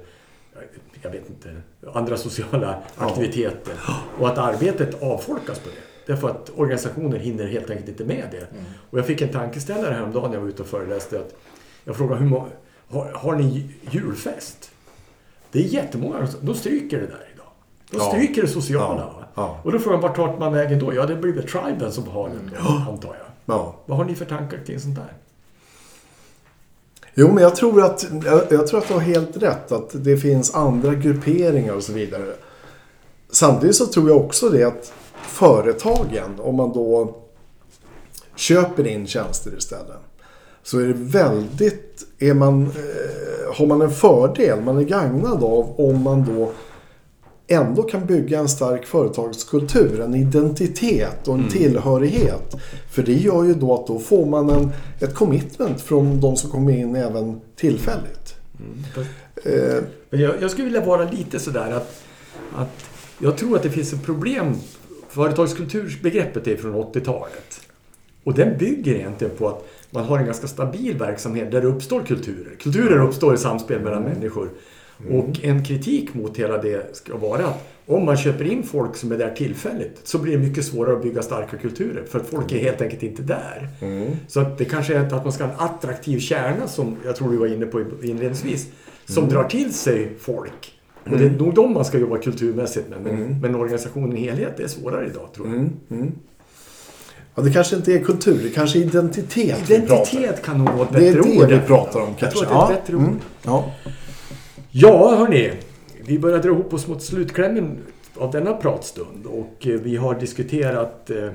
jag 1.02 1.12
vet 1.12 1.30
inte, 1.30 1.56
andra 1.94 2.18
sociala 2.18 2.82
aktiviteter. 2.96 3.74
Och 4.20 4.28
att 4.28 4.38
arbetet 4.38 5.04
avfolkas 5.04 5.60
på 5.60 5.70
det. 5.70 6.12
Därför 6.14 6.30
att 6.30 6.52
organisationer 6.56 7.18
hinner 7.18 7.48
helt 7.48 7.70
enkelt 7.70 7.90
inte 7.90 8.06
med 8.06 8.28
det. 8.32 8.38
Mm. 8.38 8.64
Och 8.90 9.00
jag 9.00 9.06
fick 9.06 9.22
en 9.22 9.30
tankeställare 9.30 9.94
häromdagen 9.94 10.30
när 10.30 10.38
jag 10.38 10.42
var 10.42 10.50
ute 10.50 10.62
och 10.62 10.68
föreläste. 10.68 11.20
Att 11.20 11.36
jag 11.84 11.98
frågade, 11.98 12.22
hur 12.22 12.42
har, 12.88 13.12
har 13.12 13.36
ni 13.36 13.70
julfest? 13.92 14.72
Det 15.52 15.60
är 15.60 15.64
jättemånga, 15.64 16.28
de 16.42 16.56
stryker 16.56 16.98
det 17.00 17.08
där. 17.08 17.27
De 17.92 18.00
stryker 18.00 18.42
det 18.42 18.48
sociala. 18.48 19.14
Och 19.64 19.72
då 19.72 19.80
frågar 19.80 19.98
man 19.98 20.02
vart 20.02 20.16
tar 20.16 20.40
man 20.40 20.54
vägen 20.54 20.80
då? 20.80 20.94
Ja, 20.94 21.06
det 21.06 21.16
blir 21.16 21.34
väl 21.34 21.48
triben 21.48 21.92
som 21.92 22.08
har 22.08 22.30
den 22.30 22.52
då, 22.54 22.92
antar 22.92 23.10
jag. 23.10 23.56
Ja. 23.56 23.76
Vad 23.86 23.98
har 23.98 24.06
ni 24.06 24.16
för 24.16 24.26
tankar 24.26 24.58
kring 24.66 24.80
sånt 24.80 24.96
där? 24.96 25.14
Jo, 27.14 27.32
men 27.34 27.44
jag 27.44 27.56
tror, 27.56 27.84
att, 27.84 28.08
jag, 28.26 28.42
jag, 28.50 28.68
tror 28.68 28.80
att 28.80 28.88
du 28.88 28.94
har 28.94 29.02
helt 29.02 29.38
rätt. 29.38 29.72
Att 29.72 29.90
det 29.94 30.18
finns 30.18 30.56
andra 30.56 30.94
grupperingar 30.94 31.74
och 31.74 31.84
så 31.84 31.94
vidare. 31.94 32.34
Samtidigt 33.30 33.76
så 33.76 33.86
tror 33.86 34.10
jag 34.10 34.18
också 34.18 34.50
det 34.50 34.64
att 34.64 34.94
företagen, 35.22 36.40
om 36.40 36.56
man 36.56 36.74
då 36.74 37.16
köper 38.36 38.88
in 38.88 39.08
tjänster 39.08 39.58
istället. 39.58 39.98
Så 40.64 40.80
är 40.80 40.86
det 40.86 40.94
väldigt, 40.94 42.06
är 42.20 42.34
man, 42.34 42.64
eh, 42.64 43.56
har 43.56 43.66
man 43.66 43.82
en 43.82 43.92
fördel, 43.92 44.62
man 44.62 44.78
är 44.78 44.84
gagnad 44.84 45.44
av 45.44 45.80
om 45.80 46.04
man 46.04 46.26
då 46.36 46.52
ändå 47.48 47.84
kan 47.84 48.06
bygga 48.06 48.40
en 48.40 48.50
stark 48.50 48.86
företagskultur, 48.86 50.02
en 50.02 50.16
identitet 50.16 51.28
och 51.28 51.34
en 51.34 51.40
mm. 51.40 51.52
tillhörighet. 51.52 52.56
För 52.92 53.04
det 53.04 53.14
gör 53.14 53.44
ju 53.44 53.54
då 53.54 53.74
att 53.74 53.88
då 53.88 54.00
får 54.00 54.26
man 54.26 54.50
en, 54.50 54.72
ett 55.00 55.16
commitment 55.16 55.82
från 55.82 56.22
de 56.22 56.36
som 56.36 56.52
kommer 56.52 56.74
in 56.74 56.96
även 56.96 57.42
tillfälligt. 57.56 58.36
Mm. 58.60 59.06
Eh. 59.44 59.84
Men 60.10 60.20
jag, 60.20 60.36
jag, 60.42 60.52
skulle 60.52 60.66
vilja 60.66 60.86
vara 60.86 61.12
lite 61.12 61.40
sådär 61.40 61.72
att, 61.72 62.04
att 62.56 62.86
jag 63.20 63.38
tror 63.38 63.56
att 63.56 63.64
det 63.64 63.70
finns 63.70 63.94
ett 63.94 64.04
problem. 64.04 64.56
Företagskultursbegreppet 65.10 66.48
är 66.48 66.58
från 66.58 66.76
80-talet. 66.76 67.62
Och 68.24 68.34
den 68.34 68.58
bygger 68.58 68.96
egentligen 68.96 69.38
på 69.38 69.48
att 69.48 69.68
man 69.90 70.04
har 70.04 70.20
en 70.20 70.26
ganska 70.26 70.48
stabil 70.48 70.98
verksamhet 70.98 71.52
där 71.52 71.62
det 71.62 71.68
uppstår 71.68 72.04
kulturer. 72.04 72.56
Kulturer 72.60 73.00
uppstår 73.02 73.34
i 73.34 73.38
samspel 73.38 73.82
mellan 73.82 74.04
mm. 74.04 74.14
människor. 74.14 74.50
Mm. 75.00 75.20
Och 75.20 75.44
en 75.44 75.66
kritik 75.66 76.14
mot 76.14 76.38
hela 76.38 76.58
det 76.58 76.96
ska 76.96 77.18
vara 77.18 77.46
att 77.46 77.68
om 77.86 78.06
man 78.06 78.18
köper 78.18 78.46
in 78.46 78.64
folk 78.64 78.96
som 78.96 79.12
är 79.12 79.18
där 79.18 79.30
tillfälligt 79.30 80.00
så 80.04 80.18
blir 80.18 80.38
det 80.38 80.44
mycket 80.48 80.66
svårare 80.66 80.96
att 80.96 81.04
bygga 81.04 81.22
starka 81.22 81.58
kulturer. 81.58 82.04
För 82.10 82.20
att 82.20 82.28
folk 82.28 82.52
är 82.52 82.58
helt 82.58 82.82
enkelt 82.82 83.04
inte 83.04 83.22
där. 83.22 83.70
Mm. 83.82 84.08
Så 84.28 84.40
att 84.40 84.58
det 84.58 84.66
kanske 84.66 84.96
är 84.96 85.14
att 85.14 85.24
man 85.24 85.34
ska 85.34 85.44
ha 85.44 85.52
en 85.52 85.60
attraktiv 85.60 86.20
kärna 86.20 86.68
som 86.68 86.96
jag 87.06 87.16
tror 87.16 87.32
du 87.32 87.38
var 87.38 87.48
inne 87.48 87.66
på 87.66 87.84
inledningsvis. 88.04 88.68
Som 89.06 89.24
mm. 89.24 89.36
drar 89.36 89.44
till 89.44 89.74
sig 89.74 90.14
folk. 90.20 90.74
Och 91.04 91.18
det 91.18 91.24
är 91.24 91.28
mm. 91.28 91.38
nog 91.38 91.54
de 91.54 91.74
man 91.74 91.86
ska 91.86 91.98
jobba 91.98 92.18
kulturmässigt 92.18 92.90
med. 92.90 93.02
Men, 93.02 93.16
mm. 93.16 93.40
men 93.42 93.56
organisationen 93.56 94.18
i 94.18 94.22
helhet 94.22 94.60
är 94.60 94.68
svårare 94.68 95.06
idag 95.06 95.30
tror 95.36 95.48
jag. 95.48 95.56
Mm. 96.00 96.12
Ja, 97.36 97.44
det 97.44 97.52
kanske 97.52 97.76
inte 97.76 97.94
är 97.94 98.00
kultur, 98.00 98.40
det 98.44 98.50
kanske 98.50 98.80
är 98.80 98.82
identitet 98.82 99.70
Identitet 99.70 100.42
kan 100.42 100.58
nog 100.58 100.70
vara 100.70 100.88
ett 100.88 100.94
bättre 100.94 101.20
ord. 101.20 101.28
Det 101.28 101.44
är 101.44 101.48
det 101.48 101.56
vi 101.56 101.68
pratar 101.68 102.00
om 102.00 102.16
kanske. 102.20 102.40
Jag 102.40 102.50
tror 102.50 102.62
att 102.62 102.68
det 102.68 102.74
är 102.74 102.78
ett 102.78 102.86
bättre 102.86 102.98
ord. 102.98 103.20
Ja. 103.44 103.74
Ja, 104.80 105.16
hörni. 105.16 105.52
Vi 106.02 106.20
börjar 106.20 106.40
dra 106.40 106.50
ihop 106.50 106.74
oss 106.74 106.88
mot 106.88 107.04
slutklämmen 107.04 107.80
av 108.16 108.32
denna 108.32 108.54
pratstund. 108.54 109.26
Och 109.26 109.68
eh, 109.68 109.80
vi 109.80 109.96
har 109.96 110.20
diskuterat 110.20 111.10
eh, 111.10 111.32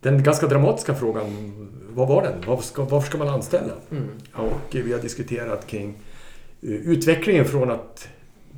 den 0.00 0.22
ganska 0.22 0.46
dramatiska 0.46 0.94
frågan. 0.94 1.26
Vad 1.90 2.08
var 2.08 2.22
den? 2.22 2.42
Varför 2.46 2.62
ska, 2.62 2.84
varför 2.84 3.08
ska 3.08 3.18
man 3.18 3.28
anställa? 3.28 3.72
Mm. 3.90 4.08
Och 4.32 4.74
vi 4.74 4.92
har 4.92 5.00
diskuterat 5.00 5.66
kring 5.66 5.94
eh, 6.62 6.70
utvecklingen 6.70 7.44
från 7.44 7.70
att 7.70 8.08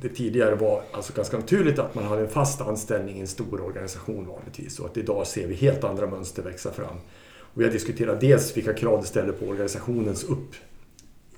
det 0.01 0.09
tidigare 0.09 0.55
var 0.55 0.81
alltså 0.91 1.13
ganska 1.13 1.37
naturligt 1.37 1.79
att 1.79 1.95
man 1.95 2.03
hade 2.03 2.21
en 2.21 2.29
fast 2.29 2.61
anställning 2.61 3.17
i 3.17 3.21
en 3.21 3.27
stor 3.27 3.61
organisation 3.61 4.27
vanligtvis. 4.27 4.79
Och 4.79 4.85
att 4.85 4.97
idag 4.97 5.27
ser 5.27 5.47
vi 5.47 5.55
helt 5.55 5.83
andra 5.83 6.07
mönster 6.07 6.43
växa 6.43 6.71
fram. 6.71 6.95
Och 7.37 7.61
vi 7.61 7.63
har 7.63 7.71
diskuterat 7.71 8.21
dels 8.21 8.57
vilka 8.57 8.73
krav 8.73 9.01
det 9.01 9.07
ställer 9.07 9.33
på 9.33 9.45
organisationens 9.45 10.25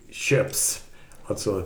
uppköps... 0.06 0.84
Alltså 1.26 1.64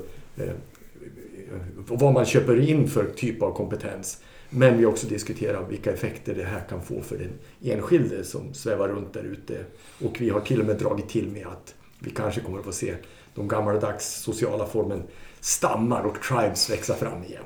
och 1.90 2.00
vad 2.00 2.14
man 2.14 2.26
köper 2.26 2.70
in 2.70 2.88
för 2.88 3.06
typ 3.06 3.42
av 3.42 3.54
kompetens. 3.54 4.22
Men 4.50 4.78
vi 4.78 4.84
har 4.84 4.92
också 4.92 5.08
diskuterat 5.08 5.70
vilka 5.70 5.94
effekter 5.94 6.36
det 6.36 6.44
här 6.44 6.62
kan 6.70 6.82
få 6.82 7.02
för 7.02 7.18
den 7.18 7.32
enskilde 7.74 8.24
som 8.24 8.54
svävar 8.54 8.88
runt 8.88 9.14
där 9.14 9.24
ute. 9.24 9.66
Och 10.06 10.22
vi 10.22 10.30
har 10.30 10.40
till 10.40 10.60
och 10.60 10.66
med 10.66 10.78
dragit 10.78 11.10
till 11.10 11.28
med 11.28 11.48
att 11.48 11.76
vi 12.00 12.10
kanske 12.10 12.42
kommer 12.42 12.60
att 12.60 12.66
få 12.66 12.72
se 12.72 12.96
de 13.36 13.48
gammaldags 13.48 14.22
sociala 14.22 14.66
formen 14.66 15.04
stammar 15.40 16.04
och 16.04 16.22
tribes 16.22 16.70
växa 16.70 16.96
fram 16.96 17.24
igen. 17.24 17.44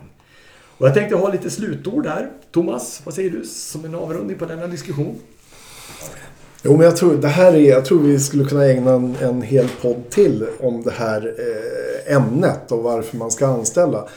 Och 0.78 0.88
jag 0.88 0.94
tänkte 0.94 1.16
ha 1.16 1.32
lite 1.32 1.50
slutord 1.50 2.04
där. 2.04 2.32
Thomas, 2.52 3.02
vad 3.06 3.14
säger 3.14 3.30
du 3.30 3.46
som 3.46 3.86
en 3.86 3.96
avrundning 3.96 4.38
på 4.38 4.46
denna 4.46 4.68
diskussion? 4.68 5.20
Jo, 6.64 6.78
men 6.78 6.86
jag 6.86 6.98
tror, 6.98 7.16
det 7.16 7.28
här 7.28 7.54
är, 7.54 7.70
jag 7.70 7.86
tror 7.86 8.00
vi 8.00 8.20
skulle 8.20 8.46
kunna 8.46 8.66
ägna 8.66 8.92
en, 8.92 9.16
en 9.22 9.42
hel 9.42 9.68
podd 9.82 10.10
till 10.10 10.46
om 10.60 10.82
det 10.84 10.92
här 10.92 11.36
eh, 11.38 12.16
ämnet 12.16 12.72
och 12.72 12.84
varför 12.84 13.18
man 13.18 13.32
ska 13.32 13.48
anställa. 13.48 14.08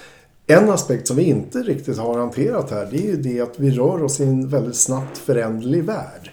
En 0.46 0.70
aspekt 0.70 1.08
som 1.08 1.16
vi 1.16 1.22
inte 1.22 1.58
riktigt 1.58 1.98
har 1.98 2.18
hanterat 2.18 2.70
här 2.70 2.88
det 2.90 2.96
är 2.96 3.06
ju 3.06 3.16
det 3.16 3.40
att 3.40 3.54
vi 3.56 3.70
rör 3.70 4.02
oss 4.02 4.20
i 4.20 4.24
en 4.24 4.48
väldigt 4.48 4.76
snabbt 4.76 5.18
föränderlig 5.18 5.84
värld. 5.84 6.30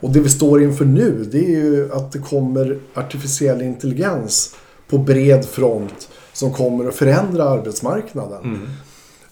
Och 0.00 0.10
det 0.10 0.20
vi 0.20 0.28
står 0.28 0.62
inför 0.62 0.84
nu 0.84 1.28
det 1.32 1.44
är 1.44 1.60
ju 1.60 1.92
att 1.92 2.12
det 2.12 2.18
kommer 2.18 2.78
artificiell 2.94 3.62
intelligens 3.62 4.54
på 4.88 4.98
bred 4.98 5.44
front 5.44 6.08
som 6.32 6.52
kommer 6.52 6.88
att 6.88 6.94
förändra 6.94 7.44
arbetsmarknaden. 7.44 8.44
Mm. 8.44 8.68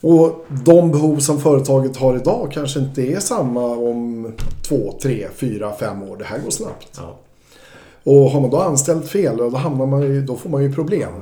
Och 0.01 0.47
de 0.65 0.91
behov 0.93 1.19
som 1.19 1.41
företaget 1.41 1.97
har 1.97 2.17
idag 2.17 2.51
kanske 2.53 2.81
inte 2.81 3.03
är 3.03 3.21
samma 3.21 3.65
om 3.65 4.33
två, 4.69 4.95
tre, 5.03 5.27
fyra, 5.35 5.73
fem 5.81 6.03
år. 6.03 6.17
Det 6.17 6.25
här 6.25 6.39
går 6.39 6.51
snabbt. 6.51 6.89
Ja. 6.97 7.19
Och 8.05 8.31
har 8.31 8.41
man 8.41 8.51
då 8.51 8.61
anställt 8.61 9.09
fel, 9.09 9.37
då, 9.37 9.51
hamnar 9.51 9.87
man 9.87 10.03
ju, 10.03 10.23
då 10.23 10.37
får 10.37 10.51
man 10.51 10.63
ju 10.63 10.75
problem. 10.75 11.13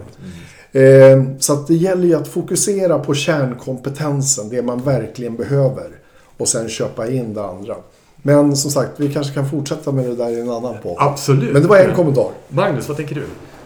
Eh, 0.72 1.22
så 1.38 1.52
att 1.52 1.66
det 1.66 1.74
gäller 1.74 2.06
ju 2.06 2.14
att 2.14 2.28
fokusera 2.28 2.98
på 2.98 3.14
kärnkompetensen, 3.14 4.48
det 4.48 4.62
man 4.62 4.82
verkligen 4.82 5.36
behöver. 5.36 5.90
Och 6.36 6.48
sen 6.48 6.68
köpa 6.68 7.10
in 7.10 7.34
det 7.34 7.44
andra. 7.44 7.74
Men 8.22 8.56
som 8.56 8.70
sagt, 8.70 8.90
vi 8.96 9.12
kanske 9.12 9.34
kan 9.34 9.50
fortsätta 9.50 9.92
med 9.92 10.04
det 10.04 10.16
där 10.16 10.28
i 10.28 10.40
en 10.40 10.50
annan 10.50 10.74
podd. 10.82 10.96
Absolut. 10.98 11.52
Men 11.52 11.62
det 11.62 11.68
var 11.68 11.76
en 11.76 11.94
kommentar. 11.94 12.30
Magnus, 12.48 12.88
vad 12.88 12.96
tänker 12.96 13.14
du? 13.14 13.24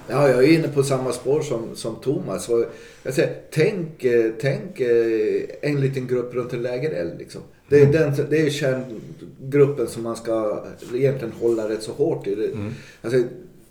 Ja, 0.09 0.29
jag 0.29 0.45
är 0.45 0.53
inne 0.53 0.69
på 0.69 0.83
samma 0.83 1.12
spår 1.12 1.41
som, 1.41 1.62
som 1.75 1.97
Thomas. 1.97 2.49
Och 2.49 2.65
jag 3.03 3.15
säger, 3.15 3.35
tänk, 3.51 4.05
eh, 4.05 4.31
tänk 4.41 4.81
eh, 4.81 5.43
en 5.71 5.81
liten 5.81 6.07
grupp 6.07 6.35
runt 6.35 6.53
en 6.53 6.62
lägereld. 6.62 7.19
Liksom. 7.19 7.41
Det, 7.69 7.81
är 7.83 7.87
den, 7.93 8.12
det 8.31 8.41
är 8.41 8.51
kärngruppen 8.51 9.87
som 9.88 10.03
man 10.03 10.17
ska 10.17 10.65
egentligen 10.95 11.33
hålla 11.41 11.69
rätt 11.69 11.83
så 11.83 11.93
hårt 11.93 12.27
i. 12.27 12.35
Det, 12.35 12.47
Mm. 12.47 12.73
alltså, 13.03 13.23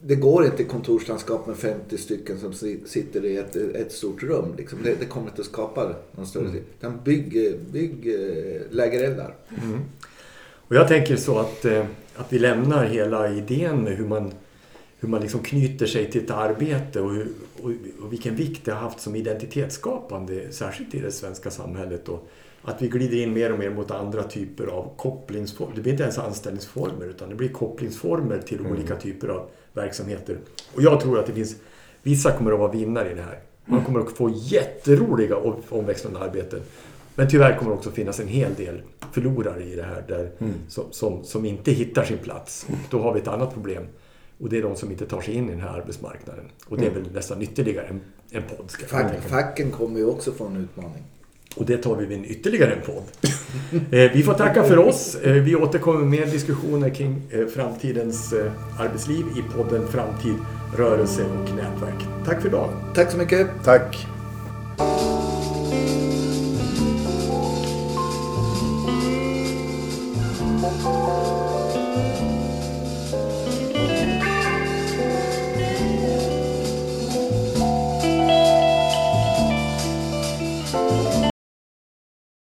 det 0.03 0.15
går 0.15 0.45
inte 0.45 0.61
i 0.63 0.65
kontorslandskap 0.65 1.47
med 1.47 1.57
50 1.57 1.97
stycken 1.97 2.39
som 2.39 2.53
si- 2.53 2.79
sitter 2.85 3.25
i 3.25 3.37
ett, 3.37 3.55
ett 3.55 3.91
stort 3.91 4.23
rum. 4.23 4.45
Liksom. 4.57 4.79
Det, 4.83 4.95
det 4.99 5.05
kommer 5.05 5.27
inte 5.27 5.41
att 5.41 5.47
skapa 5.47 5.95
någon 6.11 6.27
större 6.27 6.43
Mm. 6.45 6.61
Utan 6.79 6.99
bygg, 7.03 7.55
bygg 7.71 8.07
eh, 8.15 8.61
lägereldar. 8.69 9.35
Och 10.67 10.75
jag 10.75 10.87
tänker 10.87 11.15
så 11.15 11.39
att, 11.39 11.65
att 12.15 12.33
vi 12.33 12.39
lämnar 12.39 12.85
hela 12.85 13.31
idén 13.33 13.83
med 13.83 13.97
hur 13.97 14.05
man, 14.05 14.31
hur 15.01 15.09
man 15.09 15.21
liksom 15.21 15.39
knyter 15.39 15.85
sig 15.85 16.11
till 16.11 16.23
ett 16.23 16.31
arbete 16.31 17.01
och, 17.01 17.11
hur, 17.11 17.27
och, 17.61 17.71
och 18.01 18.13
vilken 18.13 18.35
vikt 18.35 18.65
det 18.65 18.71
har 18.71 18.79
haft 18.79 18.99
som 18.99 19.15
identitetsskapande, 19.15 20.51
särskilt 20.51 20.95
i 20.95 20.99
det 20.99 21.11
svenska 21.11 21.51
samhället. 21.51 22.09
Och 22.09 22.27
att 22.63 22.81
vi 22.81 22.87
glider 22.87 23.17
in 23.17 23.33
mer 23.33 23.51
och 23.51 23.59
mer 23.59 23.69
mot 23.69 23.91
andra 23.91 24.23
typer 24.23 24.67
av 24.67 24.89
kopplingsformer. 24.97 25.75
Det 25.75 25.81
blir 25.81 25.91
inte 25.91 26.03
ens 26.03 26.17
anställningsformer 26.17 27.05
utan 27.05 27.29
det 27.29 27.35
blir 27.35 27.49
kopplingsformer 27.49 28.37
till 28.39 28.67
olika 28.67 28.95
typer 28.95 29.27
av 29.27 29.49
verksamheter. 29.73 30.37
Och 30.75 30.81
jag 30.81 31.01
tror 31.01 31.19
att 31.19 31.25
det 31.25 31.33
finns, 31.33 31.55
vissa 32.01 32.31
kommer 32.31 32.51
att 32.51 32.59
vara 32.59 32.71
vinnare 32.71 33.11
i 33.11 33.13
det 33.13 33.21
här. 33.21 33.39
Man 33.65 33.85
kommer 33.85 33.99
att 33.99 34.11
få 34.11 34.29
jätteroliga 34.29 35.35
och 35.35 35.59
omväxlande 35.69 36.19
arbeten. 36.19 36.59
Men 37.15 37.29
tyvärr 37.29 37.57
kommer 37.57 37.71
det 37.71 37.77
också 37.77 37.91
finnas 37.91 38.19
en 38.19 38.27
hel 38.27 38.53
del 38.53 38.81
förlorare 39.11 39.63
i 39.63 39.75
det 39.75 39.83
här 39.83 40.03
där, 40.07 40.31
som, 40.67 40.83
som, 40.91 41.23
som 41.23 41.45
inte 41.45 41.71
hittar 41.71 42.03
sin 42.03 42.17
plats. 42.17 42.65
Och 42.69 42.77
då 42.89 42.99
har 42.99 43.13
vi 43.13 43.19
ett 43.19 43.27
annat 43.27 43.53
problem. 43.53 43.83
Och 44.41 44.49
det 44.49 44.57
är 44.57 44.61
de 44.61 44.75
som 44.75 44.91
inte 44.91 45.05
tar 45.05 45.21
sig 45.21 45.33
in 45.33 45.47
i 45.49 45.51
den 45.51 45.61
här 45.61 45.69
arbetsmarknaden. 45.69 46.45
Och 46.67 46.77
det 46.77 46.85
är 46.85 46.91
väl 46.91 47.11
nästan 47.13 47.41
ytterligare 47.41 47.85
en, 47.87 48.01
en 48.31 48.43
podd. 48.43 48.71
Ska 48.71 48.85
Fack, 48.85 49.21
facken 49.27 49.71
kommer 49.71 49.99
ju 49.99 50.05
också 50.05 50.31
få 50.31 50.45
en 50.45 50.57
utmaning. 50.57 51.03
Och 51.55 51.65
det 51.65 51.77
tar 51.77 51.95
vi 51.95 52.05
vid 52.05 52.17
en 52.17 52.25
ytterligare 52.25 52.73
en 52.73 52.81
podd. 52.81 53.03
Eh, 53.91 54.11
vi 54.13 54.23
får 54.23 54.33
tacka 54.33 54.63
för 54.63 54.77
oss. 54.77 55.15
Eh, 55.15 55.33
vi 55.33 55.55
återkommer 55.55 56.05
med 56.05 56.29
diskussioner 56.29 56.89
kring 56.89 57.21
eh, 57.29 57.45
framtidens 57.45 58.33
arbetsliv 58.79 59.25
i 59.37 59.55
podden 59.55 59.87
Framtid, 59.87 60.35
rörelse 60.77 61.23
och 61.23 61.55
nätverk. 61.55 62.25
Tack 62.25 62.41
för 62.41 62.47
idag. 62.47 62.69
Tack 62.95 63.11
så 63.11 63.17
mycket. 63.17 63.47
Tack. 63.63 64.07